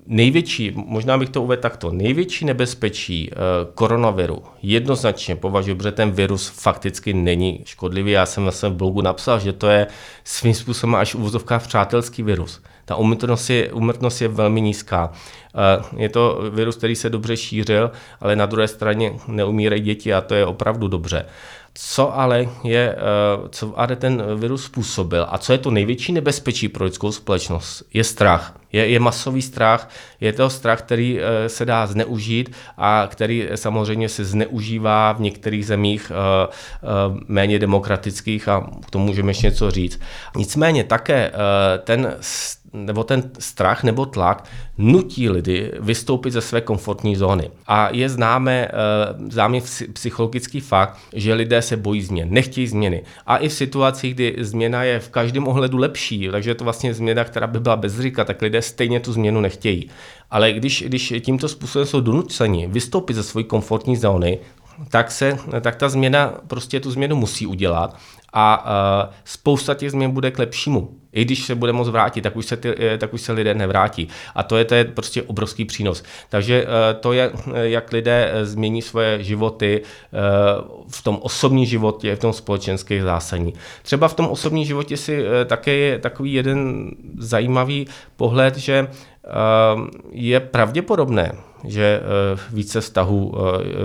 největší, 0.06 0.72
možná 0.74 1.18
bych 1.18 1.28
to 1.28 1.42
uvedl 1.42 1.62
takto, 1.62 1.90
největší 1.90 2.44
nebezpečí 2.44 3.30
koronaviru 3.74 4.42
jednoznačně 4.62 5.36
považuji, 5.36 5.74
protože 5.74 5.92
ten 5.92 6.10
virus 6.10 6.48
fakticky 6.48 7.14
není 7.14 7.60
škodlivý. 7.64 8.10
Já 8.10 8.26
jsem 8.26 8.44
na 8.44 8.50
svém 8.50 8.74
blogu 8.74 9.02
napsal, 9.02 9.40
že 9.40 9.52
to 9.52 9.68
je 9.68 9.86
svým 10.24 10.54
způsobem 10.54 10.94
až 10.94 11.14
v 11.14 11.18
úvozovkách 11.18 11.68
přátelský 11.68 12.22
virus. 12.22 12.62
Ta 12.88 12.96
umrtnost 12.96 13.50
je, 13.50 13.72
umrtnost 13.72 14.22
je 14.22 14.28
velmi 14.28 14.60
nízká. 14.60 15.12
Uh, 15.92 16.00
je 16.00 16.08
to 16.08 16.40
virus, 16.50 16.76
který 16.76 16.96
se 16.96 17.10
dobře 17.10 17.36
šířil, 17.36 17.90
ale 18.20 18.36
na 18.36 18.46
druhé 18.46 18.68
straně 18.68 19.12
neumírají 19.28 19.82
děti 19.82 20.14
a 20.14 20.20
to 20.20 20.34
je 20.34 20.46
opravdu 20.46 20.88
dobře. 20.88 21.26
Co 21.78 22.18
ale 22.18 22.48
je, 22.64 22.96
eh, 22.96 23.48
co 23.50 23.80
ale 23.80 23.96
ten 23.96 24.22
virus 24.36 24.64
způsobil 24.64 25.26
a 25.30 25.38
co 25.38 25.52
je 25.52 25.58
to 25.58 25.70
největší 25.70 26.12
nebezpečí 26.12 26.68
pro 26.68 26.84
lidskou 26.84 27.12
společnost, 27.12 27.82
je 27.94 28.04
strach. 28.04 28.58
Je, 28.72 28.88
je 28.88 29.00
masový 29.00 29.42
strach, 29.42 29.88
je 30.20 30.32
to 30.32 30.50
strach, 30.50 30.78
který 30.78 31.20
eh, 31.20 31.48
se 31.48 31.64
dá 31.64 31.86
zneužít 31.86 32.52
a 32.76 33.08
který 33.10 33.48
samozřejmě 33.54 34.08
se 34.08 34.24
zneužívá 34.24 35.12
v 35.12 35.20
některých 35.20 35.66
zemích 35.66 36.12
eh, 36.14 36.48
méně 37.28 37.58
demokratických 37.58 38.48
a 38.48 38.70
k 38.86 38.90
tomu 38.90 39.06
můžeme 39.06 39.30
ještě 39.30 39.46
něco 39.46 39.70
říct. 39.70 40.00
Nicméně 40.36 40.84
také 40.84 41.32
ten 41.84 42.16
nebo 42.72 43.04
ten 43.04 43.30
strach 43.38 43.84
nebo 43.84 44.06
tlak 44.06 44.44
nutí 44.78 45.30
lidi 45.30 45.72
vystoupit 45.80 46.30
ze 46.30 46.40
své 46.40 46.60
komfortní 46.60 47.16
zóny. 47.16 47.50
A 47.66 47.88
je 47.92 48.08
známe, 48.08 48.68
eh, 48.68 49.30
známý 49.30 49.62
psychologický 49.92 50.60
fakt, 50.60 50.98
že 51.12 51.34
lidé 51.34 51.62
se 51.62 51.76
bojí 51.76 52.02
změn, 52.02 52.28
nechtějí 52.30 52.66
změny. 52.66 53.02
A 53.26 53.36
i 53.36 53.48
v 53.48 53.52
situacích, 53.52 54.14
kdy 54.14 54.36
změna 54.38 54.82
je 54.82 55.00
v 55.00 55.08
každém 55.08 55.48
ohledu 55.48 55.78
lepší, 55.78 56.28
takže 56.30 56.50
je 56.50 56.54
to 56.54 56.64
vlastně 56.64 56.94
změna, 56.94 57.24
která 57.24 57.46
by 57.46 57.60
byla 57.60 57.76
bez 57.76 57.96
rizika, 57.96 58.24
tak 58.24 58.42
lidé 58.42 58.55
stejně 58.62 59.00
tu 59.00 59.12
změnu 59.12 59.40
nechtějí. 59.40 59.90
Ale 60.30 60.52
když, 60.52 60.84
když 60.86 61.14
tímto 61.20 61.48
způsobem 61.48 61.86
jsou 61.86 62.00
donuceni 62.00 62.66
vystoupit 62.66 63.14
ze 63.14 63.22
své 63.22 63.42
komfortní 63.42 63.96
zóny, 63.96 64.38
tak, 64.90 65.10
se, 65.10 65.38
tak 65.60 65.76
ta 65.76 65.88
změna 65.88 66.34
prostě 66.46 66.80
tu 66.80 66.90
změnu 66.90 67.16
musí 67.16 67.46
udělat 67.46 67.96
a 68.32 68.64
uh, 68.64 69.12
spousta 69.24 69.74
těch 69.74 69.90
změn 69.90 70.10
bude 70.10 70.30
k 70.30 70.38
lepšímu. 70.38 70.90
I 71.16 71.24
když 71.24 71.44
se 71.44 71.54
bude 71.54 71.72
moct 71.72 71.88
vrátit, 71.88 72.20
tak 72.20 72.36
už 72.36 72.46
se, 72.46 72.56
ty, 72.56 72.74
eh, 72.78 72.98
tak 72.98 73.14
už 73.14 73.20
se 73.20 73.32
lidé 73.32 73.54
nevrátí. 73.54 74.08
A 74.34 74.42
to 74.42 74.56
je, 74.56 74.64
to 74.64 74.74
je 74.74 74.84
prostě 74.84 75.22
obrovský 75.22 75.64
přínos. 75.64 76.02
Takže 76.28 76.62
uh, 76.62 76.68
to 77.00 77.12
je, 77.12 77.30
jak 77.54 77.92
lidé 77.92 78.32
změní 78.42 78.82
svoje 78.82 79.24
životy 79.24 79.82
v 80.88 81.02
tom 81.02 81.18
osobním 81.22 81.64
životě, 81.64 82.16
v 82.16 82.18
tom 82.18 82.32
společenském 82.32 83.02
zásadní. 83.02 83.54
Třeba 83.82 84.08
v 84.08 84.14
tom 84.14 84.26
osobním 84.26 84.64
životě 84.64 84.96
si 84.96 85.24
také 85.46 85.72
je 85.72 85.98
takový 85.98 86.32
jeden 86.32 86.90
zajímavý 87.18 87.86
pohled, 88.16 88.56
že 88.56 88.88
je 90.10 90.40
pravděpodobné, 90.40 91.32
že 91.64 92.00
více 92.50 92.80
vztahů, 92.80 93.34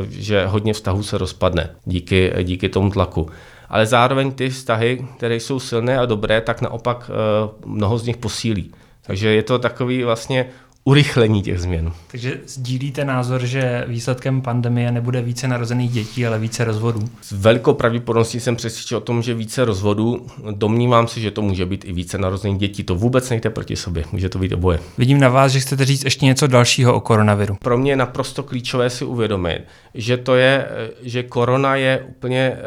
že 0.09 0.45
hodně 0.45 0.73
vztahů 0.73 1.03
se 1.03 1.17
rozpadne 1.17 1.69
díky, 1.85 2.33
díky 2.43 2.69
tomu 2.69 2.91
tlaku 2.91 3.29
ale 3.71 3.85
zároveň 3.85 4.31
ty 4.31 4.49
vztahy, 4.49 5.07
které 5.17 5.35
jsou 5.35 5.59
silné 5.59 5.99
a 5.99 6.05
dobré, 6.05 6.41
tak 6.41 6.61
naopak 6.61 7.11
eh, 7.13 7.49
mnoho 7.65 7.97
z 7.97 8.05
nich 8.05 8.17
posílí. 8.17 8.71
Takže 9.01 9.29
je 9.29 9.43
to 9.43 9.59
takový 9.59 10.03
vlastně 10.03 10.49
urychlení 10.83 11.41
těch 11.41 11.59
změn. 11.59 11.91
Takže 12.11 12.39
sdílíte 12.47 13.05
názor, 13.05 13.45
že 13.45 13.85
výsledkem 13.87 14.41
pandemie 14.41 14.91
nebude 14.91 15.21
více 15.21 15.47
narozených 15.47 15.91
dětí, 15.91 16.27
ale 16.27 16.39
více 16.39 16.63
rozvodů? 16.63 17.09
S 17.21 17.31
velkou 17.31 17.73
pravděpodobností 17.73 18.39
jsem 18.39 18.55
přesvědčen 18.55 18.97
o 18.97 19.01
tom, 19.01 19.21
že 19.21 19.33
více 19.33 19.65
rozvodů. 19.65 20.27
Domnívám 20.51 21.07
se, 21.07 21.19
že 21.19 21.31
to 21.31 21.41
může 21.41 21.65
být 21.65 21.85
i 21.85 21.93
více 21.93 22.17
narozených 22.17 22.57
dětí. 22.57 22.83
To 22.83 22.95
vůbec 22.95 23.29
nejde 23.29 23.49
proti 23.49 23.75
sobě, 23.75 24.03
může 24.11 24.29
to 24.29 24.39
být 24.39 24.53
oboje. 24.53 24.79
Vidím 24.97 25.19
na 25.19 25.29
vás, 25.29 25.51
že 25.51 25.59
chcete 25.59 25.85
říct 25.85 26.03
ještě 26.03 26.25
něco 26.25 26.47
dalšího 26.47 26.93
o 26.93 26.99
koronaviru. 26.99 27.57
Pro 27.61 27.77
mě 27.77 27.91
je 27.91 27.95
naprosto 27.95 28.43
klíčové 28.43 28.89
si 28.89 29.05
uvědomit, 29.05 29.61
že 29.93 30.17
to 30.17 30.35
je, 30.35 30.67
že 31.01 31.23
korona 31.23 31.75
je 31.75 32.05
úplně 32.09 32.57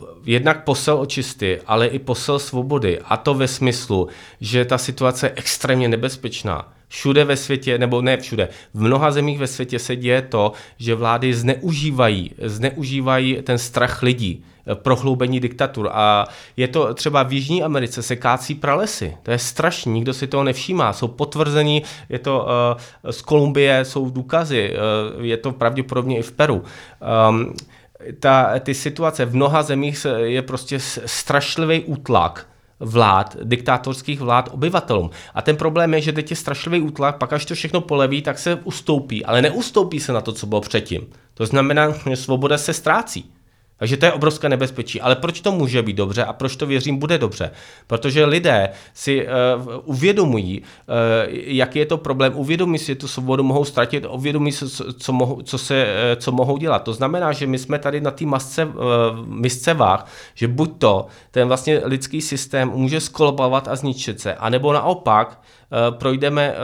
uh, 0.00 0.06
jednak 0.24 0.64
posel 0.64 1.00
očisty, 1.00 1.60
ale 1.66 1.86
i 1.86 1.98
posel 1.98 2.38
svobody. 2.38 2.98
A 3.04 3.16
to 3.16 3.34
ve 3.34 3.48
smyslu, 3.48 4.08
že 4.40 4.64
ta 4.64 4.78
situace 4.78 5.26
je 5.26 5.32
extrémně 5.36 5.88
nebezpečná 5.88 6.72
všude 6.90 7.24
ve 7.24 7.36
světě, 7.36 7.78
nebo 7.78 8.02
ne 8.02 8.16
všude, 8.16 8.48
v 8.74 8.82
mnoha 8.82 9.10
zemích 9.10 9.38
ve 9.38 9.46
světě 9.46 9.78
se 9.78 9.96
děje 9.96 10.22
to, 10.22 10.52
že 10.78 10.94
vlády 10.94 11.34
zneužívají, 11.34 12.30
zneužívají 12.42 13.42
ten 13.42 13.58
strach 13.58 14.02
lidí 14.02 14.44
eh, 14.66 14.74
prohloubení 14.74 15.40
diktatur. 15.40 15.90
A 15.92 16.26
je 16.56 16.68
to 16.68 16.94
třeba 16.94 17.22
v 17.22 17.32
Jižní 17.32 17.62
Americe 17.62 18.02
se 18.02 18.16
kácí 18.16 18.54
pralesy. 18.54 19.16
To 19.22 19.30
je 19.30 19.38
strašný, 19.38 19.92
nikdo 19.92 20.14
si 20.14 20.26
toho 20.26 20.44
nevšímá. 20.44 20.92
Jsou 20.92 21.08
potvrzení, 21.08 21.82
je 22.08 22.18
to 22.18 22.46
uh, 23.04 23.10
z 23.10 23.22
Kolumbie, 23.22 23.84
jsou 23.84 24.10
důkazy, 24.10 24.74
uh, 25.16 25.24
je 25.24 25.36
to 25.36 25.52
pravděpodobně 25.52 26.18
i 26.18 26.22
v 26.22 26.32
Peru. 26.32 26.64
Um, 27.28 27.54
ta, 28.20 28.58
ty 28.58 28.74
situace 28.74 29.24
v 29.24 29.36
mnoha 29.36 29.62
zemích 29.62 30.06
je 30.16 30.42
prostě 30.42 30.78
strašlivý 31.06 31.80
útlak 31.80 32.49
vlád, 32.80 33.36
diktátorských 33.42 34.20
vlád 34.20 34.48
obyvatelům. 34.52 35.10
A 35.34 35.42
ten 35.42 35.56
problém 35.56 35.94
je, 35.94 36.00
že 36.00 36.12
teď 36.12 36.30
je 36.30 36.36
strašlivý 36.36 36.80
útlak, 36.80 37.16
pak 37.16 37.32
až 37.32 37.44
to 37.44 37.54
všechno 37.54 37.80
poleví, 37.80 38.22
tak 38.22 38.38
se 38.38 38.54
ustoupí, 38.54 39.24
ale 39.24 39.42
neustoupí 39.42 40.00
se 40.00 40.12
na 40.12 40.20
to, 40.20 40.32
co 40.32 40.46
bylo 40.46 40.60
předtím. 40.60 41.06
To 41.34 41.46
znamená, 41.46 41.94
že 42.10 42.16
svoboda 42.16 42.58
se 42.58 42.72
ztrácí. 42.72 43.30
Takže 43.80 43.96
to 43.96 44.06
je 44.06 44.12
obrovské 44.12 44.48
nebezpečí. 44.48 45.00
Ale 45.00 45.16
proč 45.16 45.40
to 45.40 45.52
může 45.52 45.82
být 45.82 45.96
dobře 45.96 46.24
a 46.24 46.32
proč 46.32 46.56
to 46.56 46.66
věřím 46.66 46.96
bude 46.96 47.18
dobře? 47.18 47.50
Protože 47.86 48.24
lidé 48.24 48.68
si 48.94 49.26
uh, 49.26 49.30
uvědomují, 49.84 50.60
uh, 50.60 50.64
jaký 51.30 51.78
je 51.78 51.86
to 51.86 51.98
problém, 51.98 52.32
uvědomí 52.36 52.78
si, 52.78 52.86
že 52.86 52.94
tu 52.94 53.08
svobodu 53.08 53.42
mohou 53.42 53.64
ztratit, 53.64 54.06
uvědomí 54.10 54.52
si, 54.52 54.64
co, 54.98 55.12
mohou, 55.12 55.42
co, 55.42 55.58
se, 55.58 55.84
uh, 55.84 56.20
co 56.20 56.32
mohou 56.32 56.56
dělat. 56.56 56.82
To 56.82 56.92
znamená, 56.92 57.32
že 57.32 57.46
my 57.46 57.58
jsme 57.58 57.78
tady 57.78 58.00
na 58.00 58.10
té 58.10 58.26
masce, 58.26 58.64
uh, 58.64 58.72
misce 59.26 59.74
váh, 59.74 60.06
že 60.34 60.48
buď 60.48 60.78
to 60.78 61.06
ten 61.30 61.48
vlastně 61.48 61.80
lidský 61.84 62.20
systém 62.20 62.68
může 62.68 63.00
skolabovat 63.00 63.68
a 63.68 63.76
zničit 63.76 64.20
se, 64.20 64.34
anebo 64.34 64.72
naopak 64.72 65.40
projdeme 65.90 66.54
eh, 66.54 66.56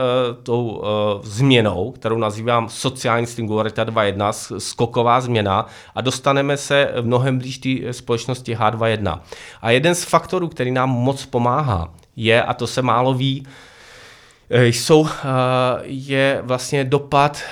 tou 0.43 0.83
eh, 0.83 1.19
změnou, 1.23 1.91
kterou 1.91 2.17
nazývám 2.17 2.69
sociální 2.69 3.27
singularita 3.27 3.85
2.1, 3.85 4.59
skoková 4.59 5.21
změna 5.21 5.65
a 5.95 6.01
dostaneme 6.01 6.57
se 6.57 6.93
mnohem 7.01 7.37
blíž 7.37 7.57
té 7.57 7.93
společnosti 7.93 8.55
H2.1. 8.55 9.19
A 9.61 9.71
jeden 9.71 9.95
z 9.95 10.03
faktorů, 10.03 10.47
který 10.47 10.71
nám 10.71 10.89
moc 10.89 11.25
pomáhá, 11.25 11.93
je, 12.15 12.43
a 12.43 12.53
to 12.53 12.67
se 12.67 12.81
málo 12.81 13.13
ví, 13.13 13.47
jsou, 14.49 15.07
je 15.83 16.39
vlastně 16.43 16.83
dopad, 16.83 17.43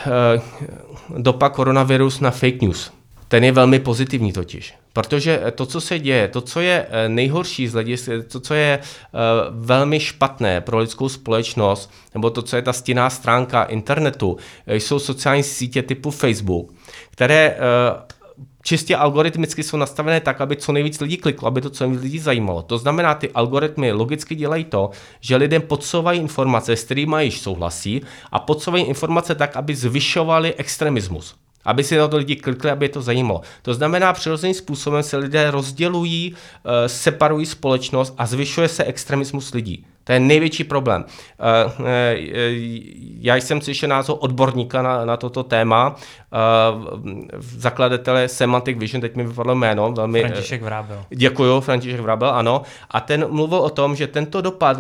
dopad 1.18 1.50
koronavirus 1.50 2.20
na 2.20 2.32
fake 2.32 2.62
news. 2.62 2.92
Ten 3.28 3.44
je 3.44 3.52
velmi 3.52 3.80
pozitivní 3.80 4.34
totiž. 4.34 4.74
Protože 4.96 5.44
to, 5.56 5.66
co 5.66 5.82
se 5.82 6.00
děje, 6.00 6.28
to, 6.28 6.42
co 6.42 6.60
je 6.60 6.88
eh, 6.90 7.10
nejhorší 7.10 7.68
z 7.68 7.74
hlediska, 7.74 8.12
to, 8.32 8.40
co 8.40 8.54
je 8.54 8.80
uh, 8.80 9.20
velmi 9.66 10.00
špatné 10.00 10.62
pro 10.62 10.78
lidskou 10.78 11.10
společnost, 11.10 11.92
nebo 12.14 12.30
to, 12.30 12.42
co 12.42 12.56
je 12.56 12.62
ta 12.62 12.74
stinná 12.74 13.10
stránka 13.10 13.64
internetu, 13.64 14.38
eh, 14.68 14.76
jsou 14.76 15.00
sociální 15.00 15.44
sítě 15.44 15.84
typu 15.84 16.12
Facebook, 16.12 16.74
které 17.12 17.58
čistě 18.64 18.96
algoritmicky 18.96 19.64
jsou 19.64 19.78
nastavené 19.78 20.20
tak, 20.20 20.42
aby 20.42 20.56
co 20.56 20.72
nejvíc 20.72 21.02
lidí 21.02 21.18
kliklo, 21.18 21.48
aby 21.48 21.62
to 21.62 21.70
co 21.70 21.84
nejvíc 21.84 22.02
lidí 22.02 22.20
zajímalo. 22.20 22.62
To 22.62 22.78
znamená, 22.78 23.16
ty 23.16 23.30
algoritmy 23.32 23.92
logicky 23.92 24.36
dělají 24.36 24.64
to, 24.64 24.90
že 25.22 25.36
lidem 25.36 25.62
podsouvají 25.62 26.20
informace, 26.20 26.76
s 26.76 26.84
kterými 26.84 27.18
již 27.20 27.42
souhlasí, 27.42 28.02
a 28.32 28.40
podsouvají 28.40 28.86
informace 28.86 29.36
tak, 29.36 29.56
aby 29.56 29.76
zvyšovali 29.76 30.54
extremismus 30.54 31.36
aby 31.66 31.84
si 31.84 31.98
na 31.98 32.08
to 32.08 32.18
lidi 32.18 32.36
klikli, 32.36 32.72
aby 32.72 32.86
je 32.86 32.90
to 32.90 33.02
zajímalo. 33.02 33.42
To 33.62 33.74
znamená, 33.74 34.14
přirozeným 34.14 34.54
způsobem 34.54 35.04
se 35.04 35.18
lidé 35.18 35.52
rozdělují, 35.52 36.36
eh, 36.36 36.90
separují 36.90 37.46
společnost 37.46 38.14
a 38.18 38.26
zvyšuje 38.26 38.68
se 38.68 38.84
extremismus 38.84 39.54
lidí. 39.54 39.86
To 40.06 40.12
je 40.12 40.20
největší 40.20 40.64
problém. 40.64 41.06
Eh, 41.40 41.72
eh, 41.86 42.16
já 43.20 43.36
jsem 43.36 43.62
slyšel 43.62 43.90
názor 43.90 44.18
odborníka 44.20 44.82
na, 44.82 45.06
na 45.06 45.18
toto 45.18 45.44
téma, 45.44 45.96
zakladatele 47.40 48.28
Semantic 48.28 48.78
Vision, 48.78 49.02
teď 49.02 49.16
mi 49.16 49.24
vypadlo 49.24 49.56
jméno. 49.56 49.92
Velmi, 49.92 50.20
František 50.20 50.62
Vrábel. 50.62 51.06
Děkuju, 51.10 51.60
František 51.60 52.00
Vrábel, 52.00 52.30
ano. 52.30 52.62
A 52.92 53.02
ten 53.02 53.28
mluvil 53.30 53.60
o 53.60 53.70
tom, 53.70 53.96
že 53.96 54.08
tento 54.08 54.42
dopad 54.42 54.78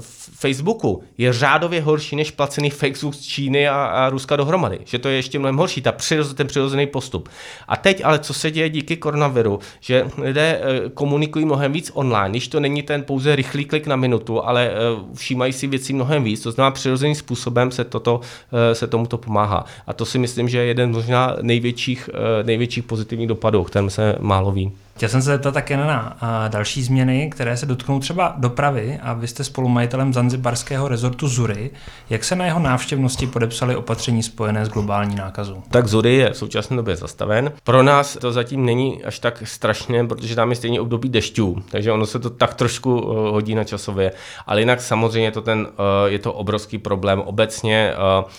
v 0.00 0.30
Facebooku 0.40 1.02
je 1.18 1.32
řádově 1.32 1.82
horší 1.82 2.16
než 2.16 2.30
placený 2.30 2.70
Facebook 2.70 3.14
z 3.14 3.20
Číny 3.20 3.68
a, 3.68 3.84
a 3.84 4.08
Ruska 4.08 4.36
dohromady. 4.36 4.78
Že 4.84 4.98
to 4.98 5.08
je 5.08 5.16
ještě 5.16 5.38
mnohem 5.38 5.56
horší, 5.56 5.82
ta 5.82 5.92
přiroz, 5.92 6.34
ten 6.34 6.46
přirozený 6.46 6.86
postup. 6.86 7.28
A 7.68 7.76
teď 7.76 8.04
ale, 8.04 8.18
co 8.18 8.34
se 8.34 8.50
děje 8.50 8.70
díky 8.70 8.96
koronaviru, 8.96 9.58
že 9.80 10.06
lidé 10.18 10.60
komunikují 10.94 11.44
mnohem 11.44 11.72
víc 11.72 11.90
online, 11.94 12.30
když 12.30 12.48
to 12.48 12.60
není 12.60 12.82
ten 12.82 13.02
pouze 13.02 13.36
rychlý 13.36 13.64
klik 13.64 13.86
na 13.86 13.96
minutu, 13.96 14.44
ale 14.44 14.61
ale 14.62 14.70
eh, 14.70 15.16
všímají 15.16 15.52
si 15.52 15.66
věcí 15.66 15.92
mnohem 15.92 16.24
víc. 16.24 16.42
To 16.42 16.52
znamená, 16.52 16.70
přirozeným 16.70 17.14
způsobem 17.14 17.70
se, 17.70 17.84
toto, 17.84 18.20
eh, 18.52 18.74
se 18.74 18.86
tomuto 18.86 19.18
pomáhá. 19.18 19.64
A 19.86 19.92
to 19.92 20.04
si 20.04 20.18
myslím, 20.18 20.48
že 20.48 20.58
je 20.58 20.64
jeden 20.64 20.92
možná 20.92 21.36
největších, 21.42 22.10
eh, 22.12 22.44
největších 22.44 22.84
pozitivních 22.84 23.28
dopadů, 23.28 23.60
o 23.60 23.64
kterém 23.64 23.90
se 23.90 24.16
málo 24.20 24.52
ví. 24.52 24.72
Chtěl 24.96 25.08
jsem 25.08 25.22
se 25.22 25.30
zeptat 25.30 25.54
také 25.54 25.76
na 25.76 26.16
další 26.48 26.82
změny, 26.82 27.30
které 27.30 27.56
se 27.56 27.66
dotknou 27.66 28.00
třeba 28.00 28.34
dopravy 28.36 28.98
a 29.02 29.12
vy 29.12 29.28
jste 29.28 29.44
spolumajitelem 29.44 30.12
zanzibarského 30.12 30.88
rezortu 30.88 31.28
Zury. 31.28 31.70
Jak 32.10 32.24
se 32.24 32.36
na 32.36 32.44
jeho 32.44 32.60
návštěvnosti 32.60 33.26
podepsali 33.26 33.76
opatření 33.76 34.22
spojené 34.22 34.66
s 34.66 34.68
globální 34.68 35.16
nákazou? 35.16 35.62
Tak 35.70 35.86
Zury 35.86 36.14
je 36.14 36.30
v 36.30 36.36
současné 36.36 36.76
době 36.76 36.96
zastaven. 36.96 37.52
Pro 37.64 37.82
nás 37.82 38.16
to 38.20 38.32
zatím 38.32 38.64
není 38.64 39.04
až 39.04 39.18
tak 39.18 39.42
strašné, 39.46 40.06
protože 40.06 40.36
tam 40.36 40.50
je 40.50 40.56
stejně 40.56 40.80
období 40.80 41.08
dešťů, 41.08 41.62
takže 41.70 41.92
ono 41.92 42.06
se 42.06 42.18
to 42.18 42.30
tak 42.30 42.54
trošku 42.54 43.00
uh, 43.00 43.14
hodí 43.14 43.54
na 43.54 43.64
časově. 43.64 44.12
Ale 44.46 44.60
jinak 44.60 44.80
samozřejmě 44.80 45.30
to 45.30 45.42
ten, 45.42 45.60
uh, 45.60 45.66
je 46.06 46.18
to 46.18 46.32
obrovský 46.32 46.78
problém. 46.78 47.20
Obecně, 47.20 47.94
uh, 48.18 48.30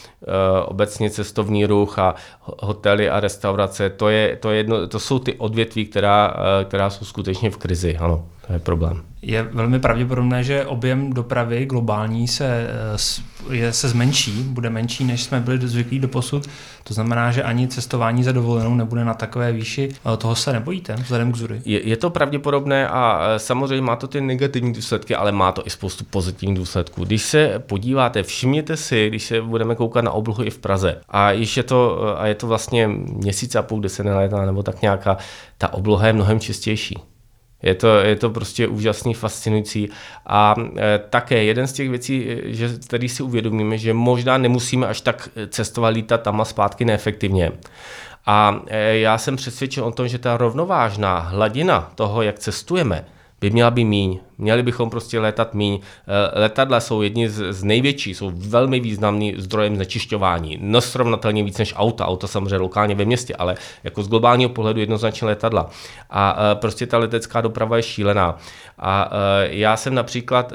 obecně 0.66 1.10
cestovní 1.10 1.66
ruch 1.66 2.00
a 2.00 2.16
hotely 2.40 3.10
a 3.10 3.20
restaurace, 3.20 3.90
to, 3.90 4.10
je, 4.10 4.36
to, 4.36 4.52
je 4.52 4.58
jedno, 4.58 4.88
to 4.88 5.00
jsou 5.00 5.20
ty 5.20 5.34
odvětví, 5.34 5.86
která 5.86 6.34
Eh, 6.43 6.43
která 6.64 6.90
jsou 6.90 7.06
skutečně 7.06 7.52
v 7.52 7.58
krizi. 7.58 7.98
Ano, 7.98 8.26
to 8.48 8.54
je 8.54 8.60
problém. 8.60 9.02
Je 9.22 9.44
velmi 9.44 9.80
pravděpodobné, 9.80 10.44
že 10.44 10.66
objem 10.66 11.14
dopravy 11.14 11.66
globální 11.66 12.28
se, 12.28 12.68
eh, 13.50 13.56
je, 13.56 13.74
se 13.74 13.90
zmenší, 13.90 14.32
bude 14.32 14.70
menší, 14.70 15.04
než 15.04 15.24
jsme 15.24 15.40
byli 15.40 15.68
zvyklí 15.68 16.00
do 16.00 16.08
posud. 16.08 16.48
To 16.84 16.94
znamená, 16.94 17.32
že 17.32 17.44
ani 17.44 17.68
cestování 17.68 18.24
za 18.24 18.32
dovolenou 18.32 18.76
nebude 18.76 19.06
na 19.06 19.14
takové 19.14 19.52
výši. 19.52 19.90
Toho 20.18 20.36
se 20.36 20.54
nebojíte, 20.54 20.94
vzhledem 20.94 21.32
k 21.32 21.36
zury? 21.36 21.62
Je, 21.66 21.88
je 21.88 21.98
to 21.98 22.10
pravděpodobné 22.10 22.88
a 22.88 23.28
eh, 23.36 23.40
samozřejmě 23.40 23.82
má 23.82 23.96
to 23.96 24.08
ty 24.08 24.22
negativní 24.22 24.74
důsledky, 24.74 25.16
ale 25.16 25.32
má 25.32 25.52
to 25.52 25.68
i 25.68 25.70
spoustu 25.70 26.06
pozitivních 26.10 26.58
důsledků. 26.58 27.06
Když 27.06 27.22
se 27.22 27.64
podíváte, 27.68 28.24
všimněte 28.24 28.78
si, 28.78 29.08
když 29.08 29.24
se 29.24 29.42
budeme 29.42 29.76
koukat 29.76 30.06
na 30.06 30.12
oblohu 30.12 30.44
i 30.44 30.50
v 30.50 30.58
Praze 30.58 31.02
a 31.10 31.32
je 31.32 31.64
to, 31.64 32.00
a 32.20 32.28
je 32.28 32.36
to 32.36 32.48
vlastně 32.48 32.88
měsíc 32.88 33.56
a 33.56 33.62
půl, 33.62 33.80
kde 33.80 33.90
se 33.90 34.04
nelétá, 34.04 34.46
nebo 34.46 34.64
tak 34.64 34.82
nějaká, 34.82 35.18
ta 35.58 35.74
obloha 35.74 36.08
je 36.08 36.14
mnohem 36.14 36.40
čistější. 36.40 37.13
Je 37.64 37.76
to, 37.76 37.88
je 37.88 38.16
to 38.16 38.30
prostě 38.30 38.68
úžasný, 38.68 39.14
fascinující. 39.14 39.90
A 40.28 40.56
e, 40.78 41.00
také 41.10 41.44
jeden 41.44 41.68
z 41.68 41.74
těch 41.74 41.90
věcí, 41.90 42.30
e, 42.30 42.54
že, 42.54 42.70
který 42.86 43.10
si 43.10 43.24
uvědomíme, 43.24 43.78
že 43.78 43.94
možná 43.94 44.38
nemusíme 44.38 44.88
až 44.88 45.02
tak 45.02 45.30
cestovat, 45.50 45.94
lítat 45.94 46.22
tam 46.22 46.42
a 46.42 46.46
zpátky 46.46 46.86
neefektivně. 46.86 47.52
A 48.26 48.62
e, 48.68 48.98
já 48.98 49.18
jsem 49.18 49.36
přesvědčen 49.36 49.84
o 49.84 49.92
tom, 49.92 50.08
že 50.08 50.18
ta 50.18 50.38
rovnovážná 50.38 51.20
hladina 51.20 51.92
toho, 51.96 52.22
jak 52.22 52.40
cestujeme, 52.40 53.06
by 53.44 53.50
měla 53.50 53.72
být 53.72 53.86
míň. 53.86 54.20
Měli 54.38 54.64
bychom 54.64 54.90
prostě 54.90 55.20
létat 55.20 55.54
míň. 55.54 55.80
Eh, 55.80 56.40
letadla 56.40 56.80
jsou 56.80 57.02
jedni 57.02 57.30
z, 57.30 57.54
z 57.54 57.64
největší, 57.64 58.14
jsou 58.14 58.32
velmi 58.36 58.80
významný 58.80 59.36
zdrojem 59.38 59.76
znečišťování. 59.76 60.58
Nesrovnatelně 60.62 61.44
víc 61.44 61.58
než 61.58 61.74
auta, 61.78 62.08
auta 62.08 62.28
samozřejmě 62.28 62.58
lokálně 62.58 62.96
ve 62.96 63.06
městě, 63.06 63.36
ale 63.36 63.56
jako 63.84 64.04
z 64.04 64.08
globálního 64.08 64.50
pohledu 64.50 64.80
jednoznačně 64.80 65.28
letadla. 65.28 65.70
A 66.10 66.38
eh, 66.38 66.56
prostě 66.56 66.88
ta 66.88 66.98
letecká 66.98 67.42
doprava 67.42 67.78
je 67.78 67.84
šílená. 67.84 68.38
A 68.80 69.12
eh, 69.12 69.48
já 69.52 69.78
jsem 69.78 69.96
například 69.96 70.54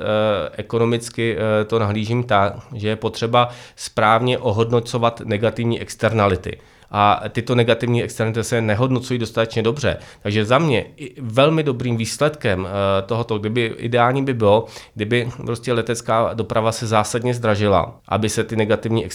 ekonomicky 0.52 1.37
to 1.66 1.78
nahlížím 1.78 2.25
tak, 2.25 2.52
že 2.75 2.88
je 2.88 2.97
potřeba 2.97 3.49
správně 3.76 4.38
ohodnocovat 4.38 5.21
negativní 5.25 5.80
externality 5.80 6.59
a 6.90 7.23
tyto 7.28 7.54
negativní 7.54 8.02
externality 8.02 8.45
se 8.45 8.61
nehodnocují 8.61 9.18
dostatečně 9.18 9.62
dobře. 9.62 9.97
Takže 10.23 10.45
za 10.45 10.59
mě 10.59 10.87
velmi 11.21 11.62
dobrým 11.62 11.97
výsledkem 11.97 12.66
eh, 12.66 13.02
tohoto, 13.02 13.38
kdyby 13.38 13.75
ideální 13.78 14.25
by 14.25 14.35
bylo, 14.35 14.66
kdyby 14.95 15.28
prostě 15.47 15.73
letecká 15.73 16.35
doprava 16.35 16.73
se 16.73 16.87
zásadně 16.87 17.35
zdražila, 17.35 18.00
aby 18.09 18.28
se 18.28 18.45
ty 18.45 18.57
negativní 18.57 19.07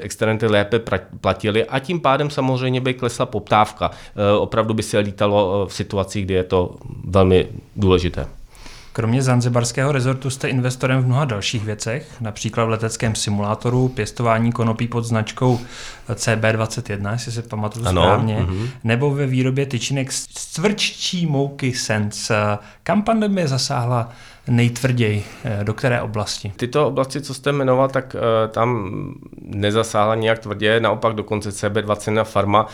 externality 0.00 0.46
lépe 0.46 0.80
platily 1.20 1.64
a 1.64 1.78
tím 1.78 2.00
pádem 2.00 2.30
samozřejmě 2.30 2.80
by 2.80 2.94
klesla 2.94 3.26
poptávka. 3.26 3.90
Eh, 3.90 4.38
opravdu 4.38 4.74
by 4.74 4.82
se 4.82 4.98
lítalo 4.98 5.62
eh, 5.64 5.68
v 5.68 5.74
situacích, 5.74 6.24
kdy 6.24 6.34
je 6.34 6.44
to 6.44 6.76
velmi 7.04 7.48
důležité. 7.76 8.39
Kromě 8.92 9.22
zanzibarského 9.22 9.92
rezortu 9.92 10.30
jste 10.30 10.48
investorem 10.48 11.02
v 11.02 11.06
mnoha 11.06 11.24
dalších 11.24 11.64
věcech, 11.64 12.20
například 12.20 12.64
v 12.64 12.68
leteckém 12.68 13.14
simulátoru, 13.14 13.88
pěstování 13.88 14.52
konopí 14.52 14.88
pod 14.88 15.04
značkou 15.04 15.60
CB21, 16.08 17.12
jestli 17.12 17.32
se 17.32 17.42
pamatuju 17.42 17.86
ano, 17.86 18.02
správně, 18.02 18.38
uh-huh. 18.38 18.68
nebo 18.84 19.10
ve 19.10 19.26
výrobě 19.26 19.66
tyčinek 19.66 20.12
z 20.12 20.26
cvrččí 20.26 21.26
mouky 21.26 21.72
Sense. 21.72 22.58
Kam 22.82 23.02
pandemie 23.02 23.48
zasáhla 23.48 24.12
nejtvrději, 24.48 25.24
eh, 25.44 25.64
do 25.64 25.74
které 25.74 26.02
oblasti? 26.02 26.52
Tyto 26.56 26.86
oblasti, 26.86 27.20
co 27.20 27.34
jste 27.34 27.52
jmenoval, 27.52 27.88
tak 27.88 28.14
uh, 28.14 28.52
tam 28.52 28.90
nezasáhla 29.42 30.14
nějak 30.14 30.38
tvrdě, 30.38 30.80
naopak 30.80 31.14
dokonce 31.14 31.50
CB21 31.50 32.24
Pharma 32.24 32.66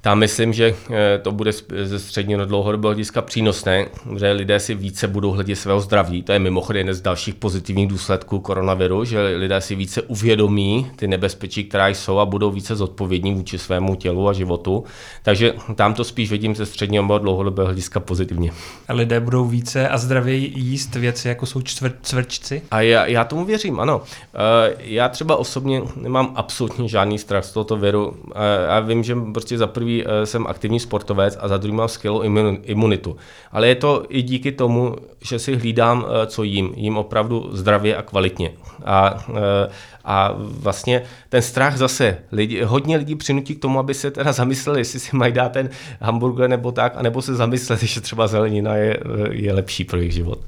tam 0.00 0.18
myslím, 0.18 0.52
že 0.52 0.74
eh, 0.90 1.18
to 1.18 1.32
bude 1.32 1.52
ze 1.82 1.98
středního 1.98 2.44
dlouhodobého 2.44 2.90
hlediska 2.90 3.22
přínosné, 3.22 3.86
že 4.18 4.32
lidé 4.32 4.60
si 4.60 4.74
více 4.74 5.08
budou 5.08 5.30
hledět 5.30 5.58
svého 5.58 5.80
zdraví. 5.80 6.22
To 6.22 6.32
je 6.32 6.38
mimochodem 6.38 6.78
jeden 6.78 6.94
z 6.94 7.00
dalších 7.00 7.34
pozitivních 7.34 7.88
důsledků 7.88 8.38
koronaviru, 8.38 9.04
že 9.04 9.20
lidé 9.36 9.60
si 9.60 9.74
více 9.74 10.02
uvědomí 10.02 10.90
ty 10.96 11.08
nebezpečí, 11.08 11.64
která 11.64 11.88
jsou 11.88 12.18
a 12.18 12.26
budou 12.26 12.50
více 12.50 12.76
zodpovědní 12.76 13.34
vůči 13.34 13.58
svému 13.58 13.94
tělu 13.94 14.28
a 14.28 14.32
životu. 14.32 14.84
Takže 15.22 15.54
tam 15.74 15.94
to 15.94 16.04
spíš 16.04 16.30
vidím 16.30 16.54
ze 16.54 16.66
středního 16.66 17.14
a 17.14 17.18
dlouhodobého 17.18 17.66
hlediska 17.66 18.00
pozitivně. 18.00 18.50
A 18.88 18.92
lidé 18.92 19.20
budou 19.20 19.44
více 19.44 19.88
a 19.88 19.98
zdravěji 19.98 20.52
jíst 20.56 20.94
věci, 20.94 21.28
jako 21.28 21.46
jsou 21.46 21.62
čtvr, 21.62 21.92
cvrčci? 22.02 22.62
A 22.70 22.80
já, 22.80 23.06
já 23.06 23.24
tomu 23.24 23.44
věřím, 23.44 23.80
ano. 23.80 24.02
Eh, 24.34 24.74
já 24.78 25.08
třeba 25.08 25.36
osobně 25.36 25.82
nemám 25.96 26.32
absolutně 26.34 26.88
žádný 26.88 27.18
strach 27.18 27.44
z 27.44 27.52
tohoto 27.52 27.76
viru. 27.76 28.16
Eh, 28.34 28.68
a 28.68 28.80
vím, 28.80 29.04
že 29.04 29.16
prostě 29.32 29.58
za 29.58 29.66
prvý 29.66 29.87
prvý 29.88 30.04
eh, 30.06 30.26
jsem 30.26 30.46
aktivní 30.46 30.80
sportovec 30.80 31.38
a 31.40 31.48
za 31.48 31.56
druhý 31.56 31.74
mám 31.74 31.88
skvělou 31.88 32.22
imunitu. 32.62 33.16
Ale 33.52 33.68
je 33.68 33.74
to 33.74 34.04
i 34.08 34.22
díky 34.22 34.52
tomu, 34.52 34.96
že 35.20 35.38
si 35.38 35.56
hlídám, 35.56 36.04
eh, 36.04 36.26
co 36.26 36.42
jím. 36.42 36.72
Jím 36.76 36.96
opravdu 36.96 37.48
zdravě 37.52 37.96
a 37.96 38.02
kvalitně. 38.02 38.50
A, 38.84 39.24
eh, 39.30 39.70
a 40.04 40.34
vlastně 40.38 41.02
ten 41.28 41.42
strach 41.42 41.76
zase, 41.76 42.18
lidi, 42.32 42.62
hodně 42.62 42.96
lidí 42.96 43.14
přinutí 43.14 43.54
k 43.54 43.62
tomu, 43.62 43.78
aby 43.78 43.94
se 43.94 44.10
teda 44.10 44.32
zamysleli, 44.32 44.80
jestli 44.80 45.00
si 45.00 45.16
mají 45.16 45.32
dát 45.32 45.52
ten 45.52 45.70
hamburger 46.00 46.50
nebo 46.50 46.72
tak, 46.72 46.92
anebo 46.96 47.22
se 47.22 47.34
zamysleli, 47.34 47.86
že 47.86 48.00
třeba 48.00 48.26
zelenina 48.26 48.76
je, 48.76 48.98
je 49.30 49.52
lepší 49.52 49.84
pro 49.84 49.98
jejich 49.98 50.12
život. 50.12 50.38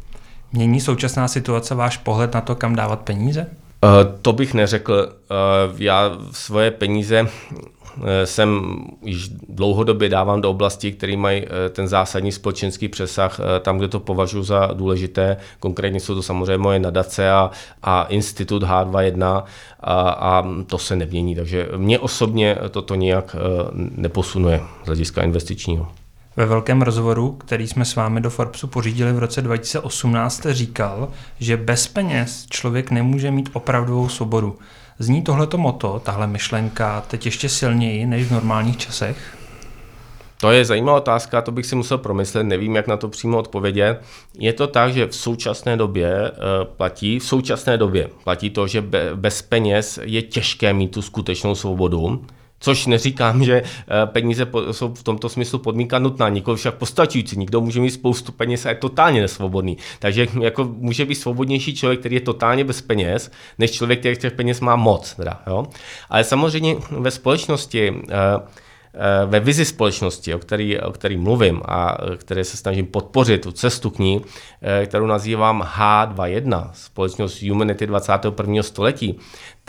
Mění 0.52 0.80
současná 0.80 1.28
situace 1.28 1.74
váš 1.74 1.96
pohled 1.96 2.34
na 2.34 2.40
to, 2.40 2.54
kam 2.54 2.76
dávat 2.76 3.00
peníze? 3.00 3.46
Uh, 3.84 3.90
to 4.22 4.32
bych 4.32 4.54
neřekl. 4.54 4.92
Uh, 4.92 5.80
já 5.80 6.10
svoje 6.32 6.70
peníze 6.70 7.28
jsem 8.24 8.76
již 9.02 9.28
dlouhodobě 9.28 10.08
dávám 10.08 10.40
do 10.40 10.50
oblasti, 10.50 10.92
které 10.92 11.16
mají 11.16 11.44
eh, 11.44 11.68
ten 11.68 11.88
zásadní 11.88 12.32
společenský 12.32 12.88
přesah, 12.88 13.40
eh, 13.40 13.60
tam, 13.60 13.78
kde 13.78 13.88
to 13.88 14.00
považuji 14.00 14.42
za 14.42 14.66
důležité. 14.66 15.36
Konkrétně 15.60 16.00
jsou 16.00 16.14
to 16.14 16.22
samozřejmě 16.22 16.58
moje 16.58 16.78
nadace 16.78 17.30
a, 17.30 17.50
a 17.82 18.02
institut 18.02 18.62
H21 18.62 19.42
a, 19.80 20.10
a 20.10 20.44
to 20.66 20.78
se 20.78 20.96
nemění. 20.96 21.34
Takže 21.34 21.68
mě 21.76 21.98
osobně 21.98 22.56
toto 22.70 22.94
nijak 22.94 23.36
neposunuje 23.74 24.60
z 24.82 24.86
hlediska 24.86 25.22
investičního. 25.22 25.88
Ve 26.36 26.46
velkém 26.46 26.82
rozhovoru, 26.82 27.32
který 27.32 27.68
jsme 27.68 27.84
s 27.84 27.96
vámi 27.96 28.20
do 28.20 28.30
Forbesu 28.30 28.66
pořídili 28.66 29.12
v 29.12 29.18
roce 29.18 29.42
2018, 29.42 30.46
říkal, 30.50 31.08
že 31.40 31.56
bez 31.56 31.88
peněz 31.88 32.46
člověk 32.50 32.90
nemůže 32.90 33.30
mít 33.30 33.50
opravdovou 33.52 34.08
svobodu. 34.08 34.58
Zní 35.02 35.22
tohleto 35.22 35.58
moto, 35.58 36.00
tahle 36.04 36.26
myšlenka, 36.26 37.00
teď 37.00 37.26
ještě 37.26 37.48
silněji 37.48 38.06
než 38.06 38.26
v 38.26 38.32
normálních 38.32 38.76
časech? 38.76 39.36
To 40.40 40.50
je 40.50 40.64
zajímavá 40.64 40.98
otázka, 40.98 41.42
to 41.42 41.52
bych 41.52 41.66
si 41.66 41.76
musel 41.76 41.98
promyslet, 41.98 42.46
nevím, 42.46 42.76
jak 42.76 42.86
na 42.86 42.96
to 42.96 43.08
přímo 43.08 43.38
odpovědět. 43.38 44.02
Je 44.38 44.52
to 44.52 44.66
tak, 44.66 44.92
že 44.92 45.06
v 45.06 45.14
současné 45.14 45.76
době 45.76 46.30
uh, 46.30 46.36
platí, 46.76 47.18
v 47.18 47.24
současné 47.24 47.78
době 47.78 48.10
platí 48.24 48.50
to, 48.50 48.66
že 48.66 48.80
be, 48.80 49.10
bez 49.14 49.42
peněz 49.42 49.98
je 50.02 50.22
těžké 50.22 50.72
mít 50.72 50.88
tu 50.88 51.02
skutečnou 51.02 51.54
svobodu. 51.54 52.24
Což 52.60 52.86
neříkám, 52.86 53.44
že 53.44 53.62
eh, 53.62 54.06
peníze 54.06 54.46
jsou 54.70 54.94
v 54.94 55.02
tomto 55.02 55.28
smyslu 55.28 55.58
podmínka 55.58 55.98
nutná, 55.98 56.28
nikoli 56.28 56.56
však 56.56 56.74
postačující. 56.74 57.38
Nikdo 57.38 57.60
může 57.60 57.80
mít 57.80 57.90
spoustu 57.90 58.32
peněz 58.32 58.66
a 58.66 58.68
je 58.68 58.74
totálně 58.74 59.20
nesvobodný. 59.20 59.76
Takže 59.98 60.26
jako 60.40 60.64
může 60.64 61.04
být 61.04 61.14
svobodnější 61.14 61.74
člověk, 61.74 62.00
který 62.00 62.14
je 62.14 62.20
totálně 62.20 62.64
bez 62.64 62.82
peněz, 62.82 63.30
než 63.58 63.70
člověk, 63.70 64.00
který 64.00 64.16
těch 64.16 64.32
peněz 64.32 64.60
má 64.60 64.76
moc. 64.76 65.14
Teda, 65.14 65.42
jo? 65.46 65.66
Ale 66.08 66.24
samozřejmě 66.24 66.76
ve 66.90 67.10
společnosti 67.10 67.90
uh, 67.90 67.96
Eh, 68.94 69.26
ve 69.26 69.40
vizi 69.40 69.64
společnosti, 69.64 70.34
o 70.34 70.38
který, 70.38 70.80
o 70.80 70.92
který 70.92 71.16
mluvím 71.16 71.62
a 71.64 71.98
které 72.16 72.44
se 72.44 72.56
snažím 72.56 72.86
podpořit, 72.86 73.42
tu 73.42 73.52
cestu 73.52 73.90
k 73.90 73.98
ní, 73.98 74.20
eh, 74.62 74.86
kterou 74.86 75.06
nazývám 75.06 75.62
H21, 75.62 76.70
společnost 76.72 77.42
Humanity 77.42 77.86
21. 77.86 78.62
století, 78.62 79.18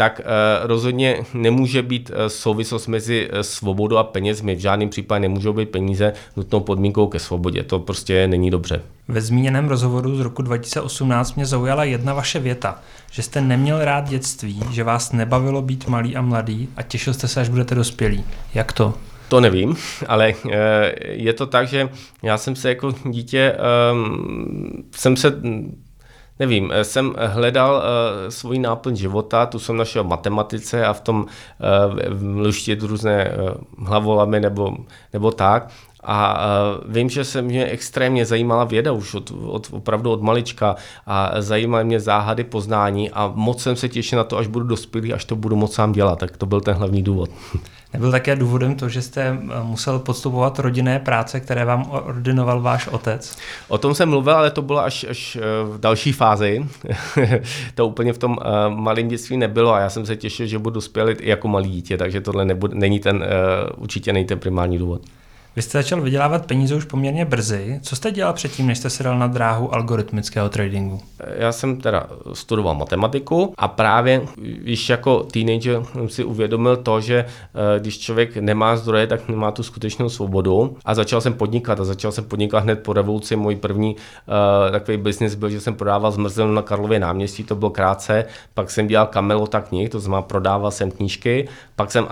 tak 0.02 0.22
eh, 0.22 0.24
rozhodně 0.68 1.18
nemůže 1.34 1.82
být 1.82 2.12
souvislost 2.28 2.88
mezi 2.88 3.30
svobodou 3.42 3.98
a 3.98 4.04
penězmi. 4.04 4.56
V 4.56 4.60
žádném 4.60 4.90
případě 4.90 5.20
nemůžou 5.20 5.54
být 5.54 5.70
peníze 5.70 6.14
nutnou 6.36 6.60
podmínkou 6.60 7.08
ke 7.08 7.20
svobodě. 7.20 7.64
To 7.64 7.80
prostě 7.80 8.28
není 8.28 8.52
dobře. 8.52 8.82
Ve 9.08 9.22
zmíněném 9.22 9.68
rozhovoru 9.68 10.16
z 10.16 10.20
roku 10.20 10.42
2018 10.42 11.36
mě 11.36 11.46
zaujala 11.46 11.84
jedna 11.84 12.14
vaše 12.14 12.40
věta, 12.40 12.80
že 13.12 13.22
jste 13.22 13.42
neměl 13.42 13.86
rád 13.86 14.10
dětství, 14.10 14.60
že 14.72 14.84
vás 14.84 15.12
nebavilo 15.12 15.62
být 15.62 15.88
malý 15.88 16.16
a 16.16 16.22
mladý 16.22 16.70
a 16.78 16.82
těšil 16.82 17.14
jste 17.14 17.28
se, 17.28 17.42
až 17.42 17.50
budete 17.50 17.76
dospělí. 17.76 18.24
Jak 18.54 18.74
to? 18.74 18.94
To 19.28 19.40
nevím, 19.40 19.76
ale 20.08 20.34
je 21.02 21.34
to 21.34 21.48
tak, 21.48 21.68
že 21.68 21.90
já 22.24 22.38
jsem 22.38 22.56
se 22.56 22.70
jako 22.70 22.94
dítě, 23.10 23.56
um, 23.94 24.84
jsem 24.96 25.18
se 25.18 25.42
nevím, 26.42 26.74
jsem 26.82 27.16
hledal 27.18 27.76
uh, 27.76 28.30
svůj 28.30 28.60
náplň 28.60 28.96
života, 28.96 29.46
tu 29.46 29.60
jsem 29.60 29.78
našel 29.78 30.04
v 30.04 30.08
matematice 30.08 30.86
a 30.86 30.94
v 30.94 31.02
tom 31.02 31.26
luštit 32.36 32.82
různé 32.84 33.32
hlavolamy 33.78 34.40
nebo, 34.40 34.78
nebo 35.14 35.32
tak. 35.32 35.70
A 36.04 36.46
uh, 36.86 36.94
vím, 36.94 37.10
že 37.10 37.24
se 37.24 37.42
mě 37.42 37.66
extrémně 37.66 38.26
zajímala 38.26 38.64
věda 38.64 38.92
už 38.92 39.14
od, 39.14 39.32
od, 39.46 39.68
opravdu 39.72 40.12
od 40.12 40.22
malička 40.22 40.76
a 41.06 41.32
zajímaly 41.42 41.84
mě 41.84 42.00
záhady 42.00 42.44
poznání 42.44 43.12
a 43.12 43.32
moc 43.36 43.64
jsem 43.64 43.76
se 43.76 43.90
těšil 43.90 44.18
na 44.18 44.24
to, 44.24 44.38
až 44.38 44.48
budu 44.48 44.66
dospělý, 44.66 45.14
až 45.14 45.26
to 45.26 45.36
budu 45.36 45.56
moc 45.56 45.74
sám 45.74 45.92
dělat. 45.92 46.20
Tak 46.20 46.38
to 46.38 46.46
byl 46.46 46.62
ten 46.62 46.76
hlavní 46.76 47.04
důvod. 47.04 47.30
Nebyl 47.94 48.12
také 48.12 48.36
důvodem 48.36 48.76
to, 48.76 48.90
že 48.90 49.02
jste 49.02 49.22
eh, 49.22 49.64
musel 49.64 50.00
podstupovat 50.00 50.60
rodinné 50.60 51.00
práce, 51.00 51.40
které 51.40 51.66
vám 51.66 51.86
ordinoval 51.90 52.62
váš 52.62 52.88
otec? 52.88 53.38
O 53.68 53.78
tom 53.78 53.96
jsem 53.96 54.10
mluvil, 54.10 54.36
ale 54.36 54.52
to 54.52 54.62
bylo 54.62 54.80
až, 54.80 55.06
až 55.10 55.36
eh, 55.36 55.42
v 55.64 55.80
další 55.80 56.12
fázi. 56.12 56.66
to 57.76 57.88
úplně 57.88 58.14
v 58.14 58.18
tom 58.18 58.38
malém 58.70 59.08
dětství 59.08 59.38
nebylo 59.38 59.74
a 59.74 59.80
já 59.80 59.90
jsem 59.90 60.06
se 60.06 60.16
těšil, 60.16 60.46
že 60.46 60.60
budu 60.60 60.74
dospělit 60.74 61.22
i 61.22 61.30
jako 61.30 61.48
malý 61.48 61.70
dítě, 61.70 61.98
takže 61.98 62.22
tohle 62.22 62.46
nebude, 62.46 62.76
není 62.76 63.00
ten, 63.00 63.26
určitě 63.78 64.14
není 64.14 64.26
ten 64.26 64.40
primární 64.40 64.78
důvod. 64.78 65.02
Vy 65.56 65.62
jste 65.62 65.78
začal 65.78 66.02
vydělávat 66.02 66.46
peníze 66.46 66.76
už 66.76 66.86
poměrně 66.86 67.26
brzy. 67.26 67.80
Co 67.82 67.96
jste 67.96 68.12
dělal 68.12 68.34
předtím, 68.34 68.68
než 68.68 68.78
jste 68.78 68.90
se 68.90 69.04
dal 69.04 69.20
na 69.20 69.28
dráhu 69.28 69.74
algoritmického 69.74 70.50
tradingu? 70.50 71.00
Já 71.38 71.52
jsem 71.52 71.82
teda 71.82 72.08
studoval 72.34 72.76
matematiku 72.76 73.54
a 73.58 73.68
právě 73.68 74.22
když 74.38 74.90
jako 74.90 75.24
teenager 75.24 75.84
jsem 75.92 76.10
si 76.10 76.24
uvědomil 76.24 76.78
to, 76.78 77.02
že 77.02 77.26
eh, 77.26 77.80
když 77.80 78.00
člověk 78.00 78.38
nemá 78.38 78.76
zdroje, 78.76 79.08
tak 79.08 79.30
nemá 79.30 79.52
tu 79.52 79.64
skutečnou 79.64 80.10
svobodu 80.10 80.78
a 80.86 80.96
začal 80.96 81.22
jsem 81.22 81.34
podnikat 81.34 81.80
a 81.80 81.86
začal 81.86 82.12
jsem 82.12 82.24
podnikat 82.24 82.64
hned 82.64 82.84
po 82.84 82.94
revoluci. 82.94 83.36
Můj 83.36 83.56
první 83.56 83.96
uh, 83.96 84.72
takový 84.72 84.98
biznis 84.98 85.36
byl, 85.36 85.50
že 85.50 85.62
jsem 85.62 85.76
prodával 85.76 86.12
zmrzlinu 86.12 86.54
na 86.54 86.62
Karlově 86.62 87.00
náměstí, 87.00 87.44
to 87.44 87.56
bylo 87.56 87.72
krátce, 87.72 88.26
pak 88.54 88.72
jsem 88.72 88.88
dělal 88.88 89.08
kamelota 89.08 89.62
knih, 89.62 89.90
to 89.90 90.00
znamená 90.00 90.22
prodával 90.22 90.72
jsem 90.72 90.92
knížky, 90.92 91.48
pak 91.76 91.92
jsem 91.92 92.08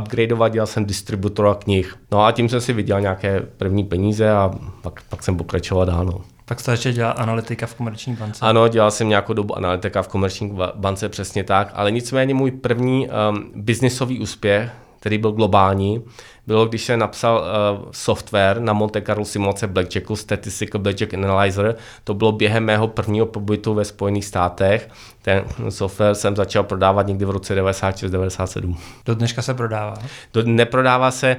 upgradeoval, 0.00 0.48
dělal 0.48 0.66
jsem 0.66 0.84
distributora 0.84 1.54
knih. 1.54 1.94
No 2.12 2.24
a 2.24 2.32
tím 2.32 2.48
jsem 2.48 2.60
si 2.60 2.72
vydělal 2.84 3.00
nějaké 3.00 3.40
první 3.40 3.84
peníze 3.84 4.30
a 4.30 4.50
pak, 4.82 5.02
pak 5.08 5.22
jsem 5.22 5.36
pokračoval 5.36 5.86
dál. 5.86 6.04
No. 6.04 6.20
Pak 6.44 6.60
jste 6.60 6.70
začal 6.70 6.92
dělat 6.92 7.12
analytika 7.12 7.66
v 7.66 7.74
komerční 7.74 8.14
bance? 8.16 8.46
Ano, 8.46 8.68
dělal 8.68 8.90
jsem 8.90 9.08
nějakou 9.08 9.32
dobu 9.32 9.56
analytika 9.56 10.02
v 10.02 10.08
komerční 10.08 10.58
bance, 10.74 11.08
přesně 11.08 11.44
tak, 11.44 11.70
ale 11.74 11.90
nicméně 11.90 12.34
můj 12.34 12.50
první 12.50 13.08
um, 13.08 13.50
biznisový 13.54 14.20
úspěch, 14.20 14.70
který 15.00 15.18
byl 15.18 15.32
globální, 15.32 16.02
bylo, 16.46 16.66
když 16.66 16.84
jsem 16.84 16.98
napsal 16.98 17.36
uh, 17.36 17.86
software 17.90 18.60
na 18.60 18.72
Monte 18.72 19.02
Carlo 19.02 19.24
simulace 19.24 19.66
Blackjacku, 19.66 20.16
Statistical 20.16 20.80
Blackjack 20.80 21.14
Analyzer. 21.14 21.76
To 22.04 22.14
bylo 22.14 22.32
během 22.32 22.64
mého 22.64 22.88
prvního 22.88 23.26
pobytu 23.26 23.74
ve 23.74 23.84
Spojených 23.84 24.24
státech. 24.24 24.88
Ten 25.22 25.44
software 25.68 26.14
jsem 26.14 26.36
začal 26.36 26.64
prodávat 26.64 27.06
někdy 27.06 27.24
v 27.24 27.30
roce 27.30 27.62
96-97. 27.62 28.76
Do 29.04 29.14
dneška 29.14 29.42
se 29.42 29.54
prodává? 29.54 29.94
Do, 30.32 30.42
neprodává 30.42 31.10
se. 31.10 31.36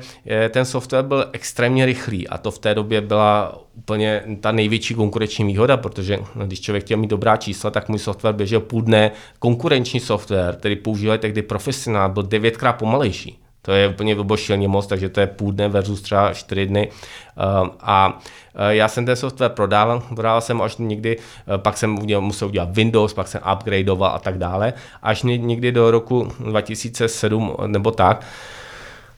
Ten 0.50 0.66
software 0.66 1.04
byl 1.04 1.26
extrémně 1.32 1.86
rychlý 1.86 2.28
a 2.28 2.38
to 2.38 2.52
v 2.52 2.60
té 2.60 2.76
době 2.76 3.02
byla 3.02 3.60
úplně 3.76 4.24
ta 4.42 4.52
největší 4.52 4.94
konkurenční 4.96 5.46
výhoda, 5.46 5.78
protože 5.78 6.20
když 6.46 6.62
člověk 6.62 6.84
chtěl 6.84 6.98
mít 6.98 7.08
dobrá 7.08 7.38
čísla, 7.38 7.72
tak 7.72 7.90
můj 7.90 8.00
software 8.00 8.36
běžel 8.36 8.60
půl 8.60 8.82
dne. 8.82 9.12
Konkurenční 9.40 10.00
software, 10.00 10.56
který 10.56 10.76
používali 10.76 11.20
tehdy 11.20 11.42
profesionál, 11.42 12.10
byl 12.10 12.24
devětkrát 12.24 12.74
pomalejší. 12.74 13.40
To 13.66 13.72
je 13.72 13.88
úplně 13.88 14.16
vybošilně 14.16 14.68
moc, 14.68 14.88
takže 14.88 15.10
to 15.10 15.20
je 15.20 15.28
půl 15.28 15.52
dne 15.52 15.68
versus 15.68 16.02
třeba 16.02 16.34
čtyři 16.34 16.66
dny. 16.66 16.90
Ehm, 17.38 17.72
a 17.82 18.20
eh, 18.56 18.76
já 18.76 18.88
jsem 18.88 19.06
ten 19.06 19.16
software 19.16 19.52
prodával, 19.52 20.04
prodával 20.16 20.42
jsem 20.42 20.62
až 20.62 20.78
někdy, 20.78 21.18
eh, 21.18 21.58
pak 21.58 21.78
jsem 21.78 21.90
musel 22.20 22.48
udělat 22.48 22.70
Windows, 22.72 23.14
pak 23.14 23.28
jsem 23.28 23.42
upgradeoval 23.54 24.12
a 24.16 24.20
tak 24.20 24.38
dále, 24.38 24.74
až 25.02 25.24
někdy 25.24 25.72
do 25.72 25.92
roku 25.92 26.32
2007 26.40 27.56
nebo 27.68 27.92
tak. 27.92 28.26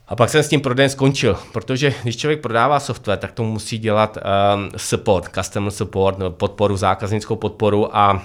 A 0.07 0.15
pak 0.15 0.29
jsem 0.29 0.43
s 0.43 0.49
tím 0.49 0.61
prodejem 0.61 0.89
skončil, 0.89 1.37
protože 1.53 1.93
když 2.03 2.17
člověk 2.17 2.41
prodává 2.41 2.79
software, 2.79 3.17
tak 3.17 3.31
to 3.31 3.43
musí 3.43 3.77
dělat 3.77 4.17
um, 4.17 4.69
support, 4.77 5.29
customer 5.35 5.71
support, 5.71 6.17
podporu, 6.29 6.77
zákaznickou 6.77 7.35
podporu 7.35 7.97
a 7.97 8.21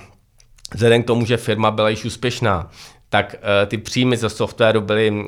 vzhledem 0.75 1.03
k 1.03 1.07
tomu, 1.07 1.25
že 1.25 1.37
firma 1.37 1.71
byla 1.71 1.89
již 1.89 2.05
úspěšná, 2.05 2.71
tak 3.13 3.35
uh, 3.35 3.69
ty 3.69 3.79
příjmy 3.79 4.17
ze 4.17 4.29
softwaru 4.29 4.81
byly 4.81 5.11
uh, 5.11 5.27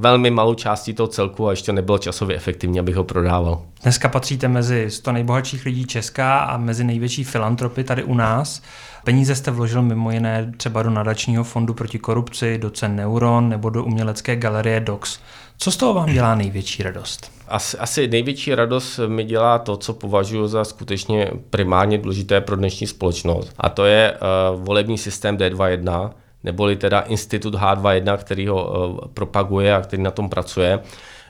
velmi 0.00 0.30
malou 0.30 0.54
částí 0.54 0.94
toho 0.94 1.06
celku 1.06 1.48
a 1.48 1.50
ještě 1.50 1.72
nebylo 1.72 1.98
časově 1.98 2.36
efektivní, 2.36 2.80
abych 2.80 2.96
ho 2.96 3.04
prodával. 3.04 3.62
Dneska 3.82 4.08
patříte 4.08 4.48
mezi 4.48 4.90
100 4.90 5.12
nejbohatších 5.12 5.64
lidí 5.64 5.84
Česka 5.84 6.38
a 6.38 6.56
mezi 6.56 6.84
největší 6.84 7.24
filantropy 7.24 7.84
tady 7.84 8.04
u 8.04 8.14
nás. 8.14 8.62
Peníze 9.04 9.34
jste 9.34 9.50
vložil 9.50 9.82
mimo 9.82 10.10
jiné 10.10 10.52
třeba 10.56 10.82
do 10.82 10.90
nadačního 10.90 11.44
fondu 11.44 11.74
proti 11.74 11.98
korupci, 11.98 12.58
do 12.58 12.70
cen 12.70 12.96
Neuron 12.96 13.48
nebo 13.48 13.70
do 13.70 13.84
umělecké 13.84 14.36
galerie 14.36 14.80
Docs. 14.80 15.18
Co 15.58 15.70
z 15.70 15.76
toho 15.76 15.94
vám 15.94 16.12
dělá 16.12 16.34
největší 16.34 16.82
radost? 16.82 17.32
Asi, 17.48 17.78
asi 17.78 18.08
největší 18.08 18.54
radost 18.54 19.00
mi 19.06 19.24
dělá 19.24 19.58
to, 19.58 19.76
co 19.76 19.94
považuji 19.94 20.48
za 20.48 20.64
skutečně 20.64 21.30
primárně 21.50 21.98
důležité 21.98 22.40
pro 22.40 22.56
dnešní 22.56 22.86
společnost. 22.86 23.52
A 23.58 23.68
to 23.68 23.84
je 23.84 24.12
uh, 24.12 24.64
volební 24.64 24.98
systém 24.98 25.36
D21, 25.36 26.10
neboli 26.44 26.76
teda 26.76 27.00
Institut 27.00 27.54
H21, 27.54 28.16
který 28.16 28.46
ho 28.46 28.72
eh, 29.04 29.08
propaguje 29.14 29.74
a 29.74 29.80
který 29.80 30.02
na 30.02 30.10
tom 30.10 30.28
pracuje. 30.28 30.80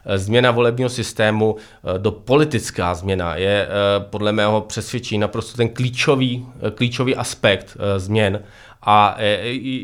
Eh, 0.04 0.18
změna 0.18 0.50
volebního 0.50 0.90
systému 0.90 1.56
eh, 1.56 1.98
do 1.98 2.12
politická 2.12 2.94
změna 2.94 3.36
je 3.36 3.68
podle 4.00 4.32
mého 4.32 4.60
přesvědčení 4.60 5.18
naprosto 5.18 5.56
ten 5.56 5.68
klíčový, 5.68 6.46
klíčový 6.74 7.16
aspekt 7.16 7.76
změn. 7.96 8.42
A 8.82 9.16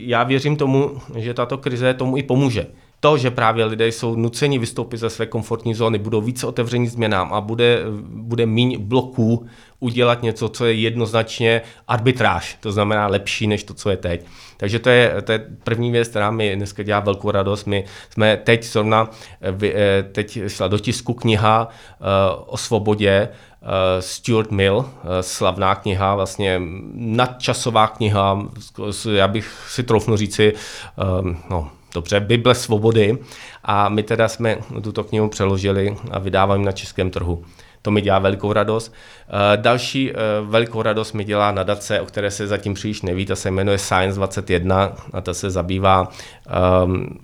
já 0.04 0.24
věřím 0.24 0.56
tomu, 0.56 1.00
že 1.16 1.34
tato 1.34 1.58
krize 1.58 1.94
tomu 1.94 2.16
i 2.16 2.22
pomůže 2.22 2.66
to, 3.04 3.18
že 3.18 3.30
právě 3.30 3.64
lidé 3.64 3.88
jsou 3.88 4.16
nuceni 4.16 4.58
vystoupit 4.58 4.96
ze 4.96 5.10
své 5.10 5.26
komfortní 5.26 5.74
zóny, 5.74 5.98
budou 5.98 6.20
více 6.20 6.46
otevření 6.46 6.86
změnám 6.86 7.32
a 7.32 7.40
bude, 7.40 7.82
bude 8.06 8.46
míň 8.46 8.80
bloků 8.80 9.46
udělat 9.80 10.22
něco, 10.22 10.48
co 10.48 10.66
je 10.66 10.72
jednoznačně 10.72 11.62
arbitráž, 11.88 12.58
to 12.60 12.72
znamená 12.72 13.06
lepší 13.06 13.46
než 13.46 13.64
to, 13.64 13.74
co 13.74 13.90
je 13.90 13.96
teď. 13.96 14.24
Takže 14.56 14.78
to 14.78 14.90
je, 14.90 15.22
to 15.22 15.32
je 15.32 15.46
první 15.64 15.90
věc, 15.90 16.08
která 16.08 16.30
mi 16.30 16.56
dneska 16.56 16.82
dělá 16.82 17.00
velkou 17.00 17.30
radost. 17.30 17.64
My 17.64 17.84
jsme 18.10 18.36
teď 18.36 18.64
zrovna, 18.64 19.10
eh, 19.62 20.02
teď 20.12 20.38
šla 20.46 20.68
do 20.68 20.78
tisku 20.78 21.14
kniha 21.14 21.68
eh, 21.68 22.04
o 22.46 22.56
svobodě, 22.56 23.28
eh, 23.28 24.02
Stuart 24.02 24.50
Mill, 24.50 24.90
slavná 25.20 25.74
kniha, 25.74 26.14
vlastně 26.14 26.60
nadčasová 26.94 27.86
kniha, 27.86 28.48
já 29.12 29.28
bych 29.28 29.66
si 29.68 29.82
troufnu 29.82 30.16
říci, 30.16 30.52
no, 31.50 31.70
dobře, 31.94 32.20
Bible 32.20 32.54
svobody 32.54 33.18
a 33.64 33.88
my 33.88 34.02
teda 34.02 34.28
jsme 34.28 34.58
tuto 34.82 35.04
knihu 35.04 35.28
přeložili 35.28 35.96
a 36.10 36.18
vydáváme 36.18 36.64
na 36.64 36.72
českém 36.72 37.10
trhu. 37.10 37.44
To 37.84 37.90
mi 37.90 38.00
dělá 38.00 38.18
velikou 38.18 38.52
radost. 38.52 38.94
Eh, 39.28 39.56
další 39.56 40.12
eh, 40.12 40.14
velikou 40.42 40.82
radost 40.82 41.12
mi 41.12 41.24
dělá 41.24 41.52
nadace, 41.52 42.00
o 42.00 42.06
které 42.06 42.30
se 42.30 42.46
zatím 42.46 42.74
příliš 42.74 43.02
neví, 43.02 43.26
ta 43.26 43.36
se 43.36 43.50
jmenuje 43.50 43.78
Science 43.78 44.16
21 44.16 44.92
a 45.12 45.20
ta 45.20 45.34
se 45.34 45.50
zabývá 45.50 46.08
um, 46.84 47.18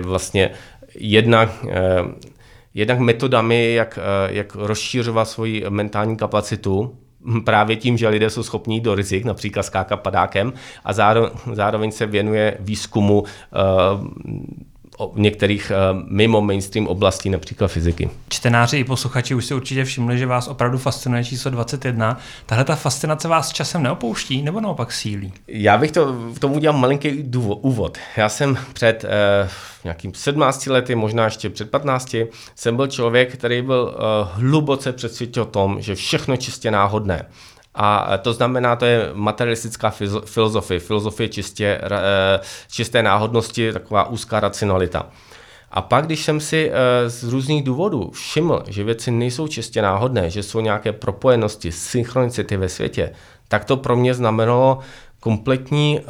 vlastně 0.00 0.50
jednak, 0.94 1.48
uh, 1.64 1.70
jednak 2.74 2.98
metodami, 2.98 3.74
jak, 3.74 3.98
jak 4.26 4.54
rozšířovat 4.54 5.28
svoji 5.28 5.64
mentální 5.68 6.16
kapacitu, 6.16 6.98
právě 7.44 7.76
tím, 7.76 7.96
že 7.96 8.08
lidé 8.08 8.30
jsou 8.30 8.42
schopní 8.42 8.80
do 8.80 8.94
rizik, 8.94 9.24
například 9.24 9.62
skákat 9.62 10.00
padákem 10.00 10.52
a 10.84 10.92
zároveň, 10.92 11.30
zároveň 11.52 11.90
se 11.90 12.06
věnuje 12.06 12.56
výzkumu 12.60 13.20
uh, 13.20 13.26
některých 15.14 15.72
uh, 15.92 16.02
mimo 16.08 16.40
mainstream 16.40 16.86
oblastí, 16.86 17.30
například 17.30 17.68
fyziky. 17.68 18.10
Čtenáři 18.28 18.78
i 18.78 18.84
posluchači 18.84 19.34
už 19.34 19.44
si 19.44 19.54
určitě 19.54 19.84
všimli, 19.84 20.18
že 20.18 20.26
vás 20.26 20.48
opravdu 20.48 20.78
fascinuje 20.78 21.24
číslo 21.24 21.50
21. 21.50 22.18
Tahle 22.46 22.64
ta 22.64 22.76
fascinace 22.76 23.28
vás 23.28 23.52
časem 23.52 23.82
neopouští 23.82 24.42
nebo 24.42 24.60
naopak 24.60 24.92
sílí? 24.92 25.32
Já 25.48 25.78
bych 25.78 25.92
to 25.92 26.12
v 26.12 26.38
tom 26.38 26.52
udělal 26.52 26.78
malinký 26.78 27.22
důvod, 27.22 27.58
úvod. 27.62 27.98
Já 28.16 28.28
jsem 28.28 28.58
před 28.72 29.04
uh, 29.04 29.50
nějakým 29.84 30.14
17 30.14 30.66
lety, 30.66 30.94
možná 30.94 31.24
ještě 31.24 31.50
před 31.50 31.70
15, 31.70 32.16
jsem 32.54 32.76
byl 32.76 32.86
člověk, 32.86 33.32
který 33.32 33.62
byl 33.62 33.94
uh, 33.94 34.42
hluboce 34.42 34.92
přesvědčen 34.92 35.42
o 35.42 35.46
tom, 35.46 35.76
že 35.80 35.94
všechno 35.94 36.34
je 36.34 36.38
čistě 36.38 36.70
náhodné. 36.70 37.26
A 37.80 38.18
to 38.18 38.32
znamená, 38.32 38.76
to 38.76 38.84
je 38.84 39.10
materialistická 39.14 39.90
filozofie, 40.24 40.80
filozofie 40.80 41.28
čistě, 41.28 41.80
eh, 41.82 42.40
čisté 42.70 43.02
náhodnosti, 43.02 43.72
taková 43.72 44.08
úzká 44.08 44.40
racionalita. 44.40 45.06
A 45.70 45.82
pak, 45.82 46.06
když 46.06 46.24
jsem 46.24 46.40
si 46.40 46.70
eh, 46.70 47.10
z 47.10 47.24
různých 47.24 47.62
důvodů 47.62 48.10
všiml, 48.10 48.62
že 48.66 48.84
věci 48.84 49.10
nejsou 49.10 49.48
čistě 49.48 49.82
náhodné, 49.82 50.30
že 50.30 50.42
jsou 50.42 50.60
nějaké 50.60 50.92
propojenosti, 50.92 51.72
synchronicity 51.72 52.56
ve 52.56 52.68
světě, 52.68 53.12
tak 53.48 53.64
to 53.64 53.76
pro 53.76 53.96
mě 53.96 54.14
znamenalo 54.14 54.78
kompletní, 55.20 56.00
eh, 56.00 56.02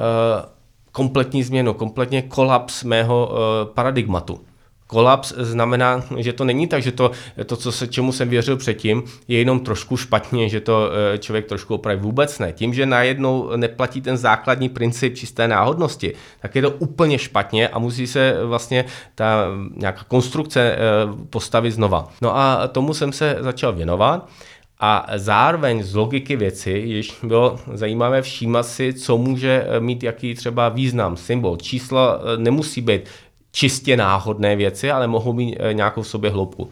kompletní 0.93 1.43
změnu, 1.43 1.75
kompletně 1.75 2.23
kolaps 2.23 2.85
mého 2.85 3.33
paradigmatu. 3.75 4.41
Kolaps 4.89 5.33
znamená, 5.37 6.05
že 6.17 6.33
to 6.33 6.45
není 6.45 6.67
tak, 6.67 6.83
že 6.83 6.93
to, 6.93 7.11
to 7.47 7.57
co 7.57 7.73
se, 7.73 7.87
čemu 7.87 8.13
jsem 8.13 8.29
věřil 8.29 8.57
předtím, 8.57 9.03
je 9.29 9.39
jenom 9.39 9.61
trošku 9.61 9.97
špatně, 9.97 10.49
že 10.49 10.61
to 10.61 10.91
eh, 11.15 11.19
člověk 11.19 11.47
trošku 11.47 11.75
opraví. 11.75 12.01
Vůbec 12.01 12.39
ne. 12.39 12.53
Tím, 12.53 12.75
že 12.75 12.87
najednou 12.87 13.51
neplatí 13.57 14.01
ten 14.01 14.17
základní 14.17 14.69
princip 14.69 15.15
čisté 15.15 15.49
náhodnosti, 15.49 16.15
tak 16.41 16.57
je 16.57 16.63
to 16.63 16.71
úplně 16.71 17.19
špatně 17.19 17.69
a 17.69 17.79
musí 17.79 18.07
se 18.07 18.37
vlastně 18.45 18.85
ta 19.15 19.47
nějaká 19.77 20.05
konstrukce 20.09 20.61
eh, 20.61 20.79
postavit 21.31 21.71
znova. 21.71 22.09
No 22.23 22.37
a 22.37 22.69
tomu 22.69 22.95
jsem 22.95 23.13
se 23.13 23.37
začal 23.41 23.73
věnovat. 23.73 24.29
A 24.81 25.07
zároveň 25.17 25.83
z 25.83 25.95
logiky 25.95 26.37
věci 26.37 26.71
již 26.71 27.19
bylo 27.23 27.59
zajímavé 27.73 28.23
všímat 28.23 28.67
si, 28.67 28.95
co 28.95 29.19
může 29.19 29.67
mít 29.79 30.03
jaký 30.03 30.35
třeba 30.35 30.69
význam, 30.69 31.17
symbol. 31.17 31.57
Číslo 31.57 32.01
eh, 32.01 32.37
nemusí 32.37 32.81
být 32.81 33.03
čistě 33.59 33.97
náhodné 33.97 34.57
věci, 34.57 34.91
ale 34.91 35.07
mohou 35.07 35.33
mít 35.33 35.57
eh, 35.59 35.75
nějakou 35.75 36.03
v 36.03 36.09
sobě 36.09 36.31
hloubku. 36.31 36.71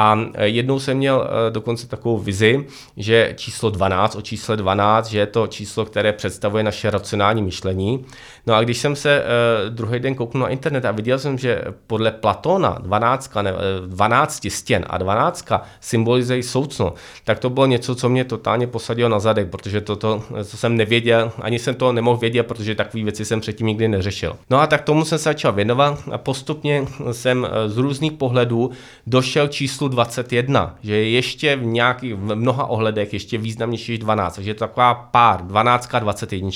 A 0.00 0.18
eh, 0.34 0.46
jednou 0.48 0.80
jsem 0.80 0.96
měl 0.96 1.28
eh, 1.28 1.50
dokonce 1.50 1.88
takovou 1.88 2.18
vizi, 2.18 2.66
že 2.96 3.32
číslo 3.36 3.70
12, 3.70 4.16
o 4.16 4.22
čísle 4.22 4.56
12, 4.56 5.06
že 5.06 5.18
je 5.18 5.26
to 5.26 5.46
číslo, 5.46 5.84
které 5.84 6.12
představuje 6.12 6.62
naše 6.64 6.90
racionální 6.90 7.42
myšlení. 7.42 8.04
No 8.46 8.54
a 8.54 8.62
když 8.62 8.78
jsem 8.78 8.96
se 8.96 9.24
druhý 9.68 10.00
den 10.00 10.14
kouknul 10.14 10.42
na 10.42 10.48
internet 10.48 10.84
a 10.84 10.90
viděl 10.90 11.18
jsem, 11.18 11.38
že 11.38 11.64
podle 11.86 12.10
Platona 12.10 12.78
12, 12.82 13.34
ne, 13.42 13.52
12 13.86 14.46
stěn 14.50 14.84
a 14.88 14.98
12 14.98 15.48
symbolizují 15.80 16.42
soucno, 16.42 16.94
tak 17.24 17.38
to 17.38 17.50
bylo 17.50 17.66
něco, 17.66 17.94
co 17.94 18.08
mě 18.08 18.24
totálně 18.24 18.66
posadilo 18.66 19.08
na 19.08 19.18
zadek, 19.18 19.50
protože 19.50 19.80
toto, 19.80 20.22
to 20.28 20.56
jsem 20.56 20.76
nevěděl, 20.76 21.32
ani 21.40 21.58
jsem 21.58 21.74
to 21.74 21.92
nemohl 21.92 22.18
vědět, 22.18 22.42
protože 22.42 22.74
takové 22.74 23.02
věci 23.02 23.24
jsem 23.24 23.40
předtím 23.40 23.66
nikdy 23.66 23.88
neřešil. 23.88 24.36
No 24.50 24.60
a 24.60 24.66
tak 24.66 24.82
tomu 24.82 25.04
jsem 25.04 25.18
se 25.18 25.24
začal 25.24 25.52
věnovat 25.52 25.98
a 26.10 26.18
postupně 26.18 26.84
jsem 27.12 27.46
z 27.66 27.76
různých 27.76 28.12
pohledů 28.12 28.70
došel 29.06 29.48
číslu 29.48 29.87
21, 29.88 30.76
že 30.82 30.96
je 30.96 31.10
ještě 31.10 31.56
v 31.56 31.64
nějakých, 31.64 32.14
v 32.14 32.34
mnoha 32.34 32.66
ohledech 32.66 33.12
ještě 33.12 33.38
významnější 33.38 33.92
než 33.92 33.98
12, 33.98 34.34
takže 34.34 34.50
je 34.50 34.54
to 34.54 34.58
taková 34.58 34.94
pár, 34.94 35.46
12 35.46 35.94
a 35.94 35.98
21. 35.98 36.50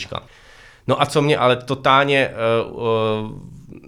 No 0.86 1.02
a 1.02 1.06
co 1.06 1.22
mě 1.22 1.38
ale 1.38 1.56
totálně 1.56 2.30
uh, 2.68 2.76
uh, 2.76 2.82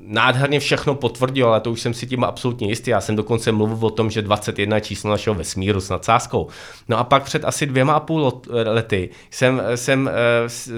nádherně 0.07 0.61
všechno 0.61 0.94
potvrdil, 0.94 1.48
ale 1.48 1.61
to 1.61 1.70
už 1.70 1.80
jsem 1.80 1.94
si 1.94 2.07
tím 2.07 2.24
absolutně 2.24 2.68
jistý. 2.68 2.90
Já 2.90 3.00
jsem 3.00 3.16
dokonce 3.16 3.52
mluvil 3.52 3.87
o 3.87 3.90
tom, 3.90 4.11
že 4.11 4.22
21 4.22 4.76
je 4.76 4.80
číslo 4.80 5.11
našeho 5.11 5.35
vesmíru 5.35 5.80
s 5.80 5.88
nadsázkou. 5.88 6.48
No 6.88 6.98
a 6.98 7.04
pak 7.04 7.22
před 7.22 7.44
asi 7.44 7.66
dvěma 7.66 7.92
a 7.92 8.00
půl 8.00 8.42
lety 8.64 9.11
jsem, 9.30 9.62
jsem 9.74 10.11
uh, 10.11 10.11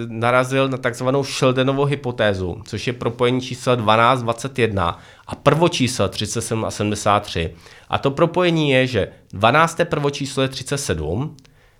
narazil 0.09 0.69
na 0.69 0.77
takzvanou 0.77 1.25
Sheldonovou 1.25 1.85
hypotézu, 1.85 2.63
což 2.65 2.87
je 2.87 2.93
propojení 2.93 3.41
čísla 3.41 3.75
12, 3.75 4.23
21 4.23 4.99
a 5.27 5.35
prvočíslo 5.35 6.09
37 6.09 6.65
a 6.65 6.71
73. 6.71 7.55
A 7.89 7.99
to 7.99 8.11
propojení 8.11 8.71
je, 8.71 8.87
že 8.87 9.09
12. 9.33 9.81
prvočíslo 9.85 10.43
je 10.43 10.49
37, 10.49 11.37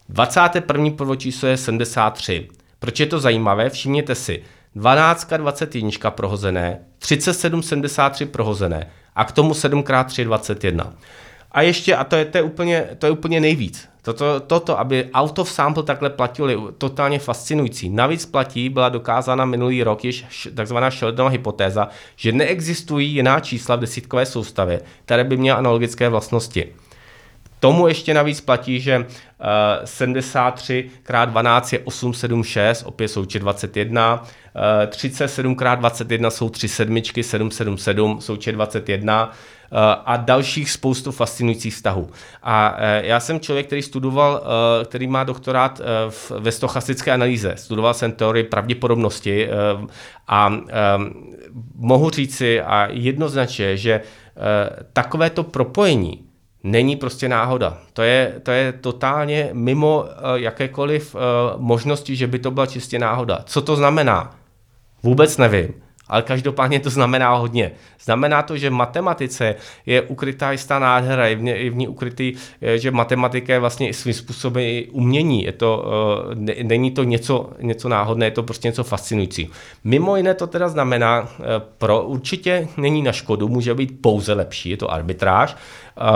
21. 0.09 0.91
prvočíslo 0.91 1.49
je 1.49 1.57
73. 1.57 2.49
Proč 2.79 3.01
je 3.01 3.07
to 3.07 3.21
zajímavé? 3.21 3.71
Všimněte 3.71 4.15
si, 4.15 4.43
12, 4.75 5.33
21 5.37 6.11
prohozené, 6.11 6.81
37, 6.99 7.63
73 7.63 8.27
prohozené 8.27 8.91
a 9.15 9.25
k 9.25 9.33
tomu 9.33 9.53
7x3 9.53 10.25
21. 10.25 10.93
A 11.53 11.63
ještě, 11.63 11.97
a 11.97 12.05
to 12.05 12.17
je, 12.17 12.25
to 12.25 12.39
je, 12.39 12.43
úplně, 12.43 12.89
to 12.99 13.07
je 13.07 13.13
úplně 13.13 13.41
nejvíc, 13.41 13.89
toto, 14.07 14.41
toto, 14.41 14.79
aby 14.79 15.09
out 15.15 15.39
of 15.39 15.51
sample 15.51 15.83
takhle 15.83 16.11
platilo, 16.11 16.49
je 16.49 16.57
totálně 16.79 17.19
fascinující. 17.19 17.91
Navíc 17.91 18.27
platí, 18.27 18.69
byla 18.69 18.89
dokázána 18.89 19.45
minulý 19.45 19.83
rok 19.83 20.05
již 20.05 20.49
takzvaná 20.55 20.91
Sheldonova 20.91 21.31
hypotéza, 21.31 21.89
že 22.17 22.33
neexistují 22.33 23.13
jiná 23.13 23.41
čísla 23.41 23.77
v 23.77 23.81
desítkové 23.81 24.27
soustavě, 24.27 24.81
které 25.05 25.25
by 25.25 25.37
měly 25.37 25.59
analogické 25.59 26.09
vlastnosti. 26.09 26.73
Tomu 27.61 27.89
ještě 27.89 28.15
navíc 28.15 28.41
platí, 28.41 28.81
že 28.81 28.99
uh, 28.99 29.05
73 29.85 30.91
x 31.01 31.31
12 31.31 31.73
je 31.73 31.79
876, 31.79 32.83
opět 32.87 33.09
součet 33.09 33.39
21, 33.39 34.23
uh, 34.23 34.87
37 34.89 35.53
x 35.53 35.63
21 35.77 36.31
jsou 36.31 36.49
3 36.49 36.69
sedmičky, 36.69 37.23
777 37.23 38.21
součet 38.21 38.53
21 38.53 39.27
uh, 39.27 39.79
a 40.05 40.17
dalších 40.17 40.71
spoustu 40.71 41.13
fascinujících 41.13 41.75
vztahů. 41.75 42.11
A 42.43 42.71
uh, 42.71 42.79
já 43.07 43.21
jsem 43.21 43.41
člověk, 43.41 43.67
který 43.67 43.83
studoval, 43.83 44.33
uh, 44.43 44.85
který 44.85 45.07
má 45.07 45.25
doktorát 45.25 45.81
ve 46.39 46.53
stochastické 46.53 47.13
analýze. 47.13 47.55
Studoval 47.57 47.95
jsem 47.95 48.13
teorii 48.13 48.45
pravděpodobnosti 48.45 49.49
a 50.29 50.53
mohu 51.75 52.11
říci 52.11 52.61
a 52.61 52.89
jednoznačně, 52.91 53.77
že 53.77 54.01
takovéto 54.93 55.43
propojení 55.43 56.26
není 56.67 56.97
prostě 56.97 57.29
náhoda. 57.29 57.79
To 57.93 58.03
je, 58.03 58.35
to 58.43 58.51
je 58.51 58.73
totálně 58.73 59.51
mimo 59.53 59.99
uh, 59.99 60.09
jakékoliv 60.35 61.15
uh, 61.15 61.21
možnosti, 61.57 62.17
že 62.17 62.27
by 62.27 62.39
to 62.39 62.51
byla 62.51 62.67
čistě 62.67 62.99
náhoda. 62.99 63.39
Co 63.45 63.63
to 63.63 63.77
znamená? 63.77 64.35
Vůbec 65.03 65.37
nevím 65.37 65.75
ale 66.09 66.23
každopádně 66.23 66.81
to 66.81 66.91
znamená 66.91 67.35
hodně. 67.35 67.73
Znamená 68.01 68.43
to, 68.43 68.57
že 68.57 68.71
v 68.71 68.73
matematice 68.73 69.55
je 69.87 70.03
ukrytá 70.03 70.53
jistá 70.53 70.79
nádhera, 70.79 71.27
je 71.27 71.37
v, 71.37 71.47
je 71.47 71.71
v 71.71 71.77
ní 71.77 71.89
ukrytý, 71.89 72.33
eh, 72.63 72.79
že 72.79 72.91
matematika 72.91 73.53
je 73.53 73.59
vlastně 73.59 73.95
svým 73.95 74.15
způsobem 74.15 74.63
i 74.63 74.89
umění. 74.93 75.43
Je 75.43 75.53
to, 75.53 75.85
ne, 76.35 76.55
není 76.63 76.91
to 76.91 77.05
něco, 77.05 77.51
něco 77.61 77.89
náhodné, 77.89 78.27
je 78.27 78.31
to 78.31 78.43
prostě 78.43 78.69
něco 78.69 78.85
fascinující. 78.85 79.51
Mimo 79.85 80.17
jiné 80.17 80.35
to 80.35 80.47
teda 80.47 80.69
znamená, 80.69 81.29
pro 81.79 82.03
určitě 82.03 82.69
není 82.77 83.03
na 83.03 83.13
škodu, 83.13 83.49
může 83.49 83.75
být 83.75 84.01
pouze 84.01 84.33
lepší, 84.33 84.71
je 84.71 84.77
to 84.77 84.93
arbitráž. 84.93 85.57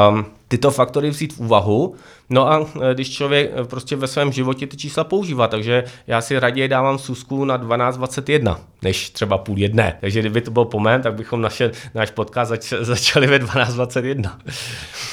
Um, 0.09 0.27
tyto 0.51 0.71
faktory 0.71 1.11
vzít 1.11 1.33
v 1.33 1.41
úvahu, 1.41 1.95
No 2.31 2.53
a 2.53 2.67
e, 2.91 2.95
když 2.95 3.11
člověk 3.11 3.51
e, 3.57 3.65
prostě 3.65 3.97
ve 3.97 4.07
svém 4.07 4.33
životě 4.33 4.67
ty 4.67 4.77
čísla 4.77 5.05
používá, 5.05 5.49
takže 5.49 5.85
já 6.07 6.21
si 6.21 6.39
raději 6.39 6.69
dávám 6.69 6.99
susku 6.99 7.45
na 7.45 7.59
12.21, 7.59 8.57
než 8.83 9.11
třeba 9.11 9.39
půl 9.39 9.59
jedné. 9.59 9.97
Takže 10.01 10.21
kdyby 10.21 10.41
to 10.41 10.51
bylo 10.51 10.65
po 10.65 10.81
mém, 10.81 11.03
tak 11.03 11.15
bychom 11.15 11.41
naše, 11.41 11.71
náš 11.95 12.11
podcast 12.11 12.49
zač, 12.49 12.73
začali 12.81 13.27
ve 13.27 13.39
12.21. 13.39 14.31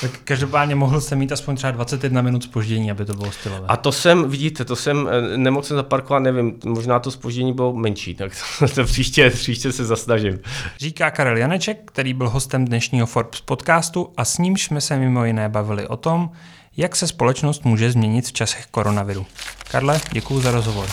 Tak 0.02 0.12
každopádně 0.24 0.76
mohl 0.76 1.02
jsem 1.02 1.20
mít 1.20 1.32
aspoň 1.32 1.56
třeba 1.56 1.72
21 1.72 2.22
minut 2.22 2.44
spoždění, 2.44 2.92
aby 2.92 3.06
to 3.06 3.14
bylo 3.14 3.32
stylové. 3.32 3.68
A 3.68 3.78
to 3.78 3.92
jsem, 3.92 4.30
vidíte, 4.30 4.66
to 4.66 4.76
jsem 4.76 5.10
e, 5.12 5.38
nemohl 5.38 5.64
jsem 5.64 5.78
zaparkovat, 5.78 6.24
nevím, 6.24 6.60
možná 6.66 7.00
to 7.00 7.12
spoždění 7.12 7.54
bylo 7.54 7.74
menší, 7.74 8.16
tak 8.16 8.32
to, 8.60 8.68
to 8.76 8.84
příště, 8.84 9.30
příště 9.30 9.72
se 9.72 9.86
zasnažím. 9.86 10.40
Říká 10.80 11.12
Karel 11.12 11.38
Janeček, 11.38 11.78
který 11.86 12.14
byl 12.14 12.30
hostem 12.30 12.66
dnešního 12.66 13.06
Forbes 13.06 13.42
podcastu 13.42 14.10
a 14.18 14.26
s 14.26 14.38
ním 14.38 14.58
jsme 14.58 14.82
se 14.82 14.98
mimo 14.98 15.26
jiné 15.26 15.50
bavili 15.50 15.88
o 15.88 15.98
tom, 15.98 16.30
jak 16.78 16.96
se 16.96 17.08
společnost 17.08 17.66
může 17.66 17.92
změnit 17.92 18.26
v 18.28 18.34
časech 18.34 18.66
koronaviru. 18.72 19.26
Karle, 19.72 20.02
děkuji 20.12 20.42
za 20.42 20.52
rozhovor. 20.52 20.88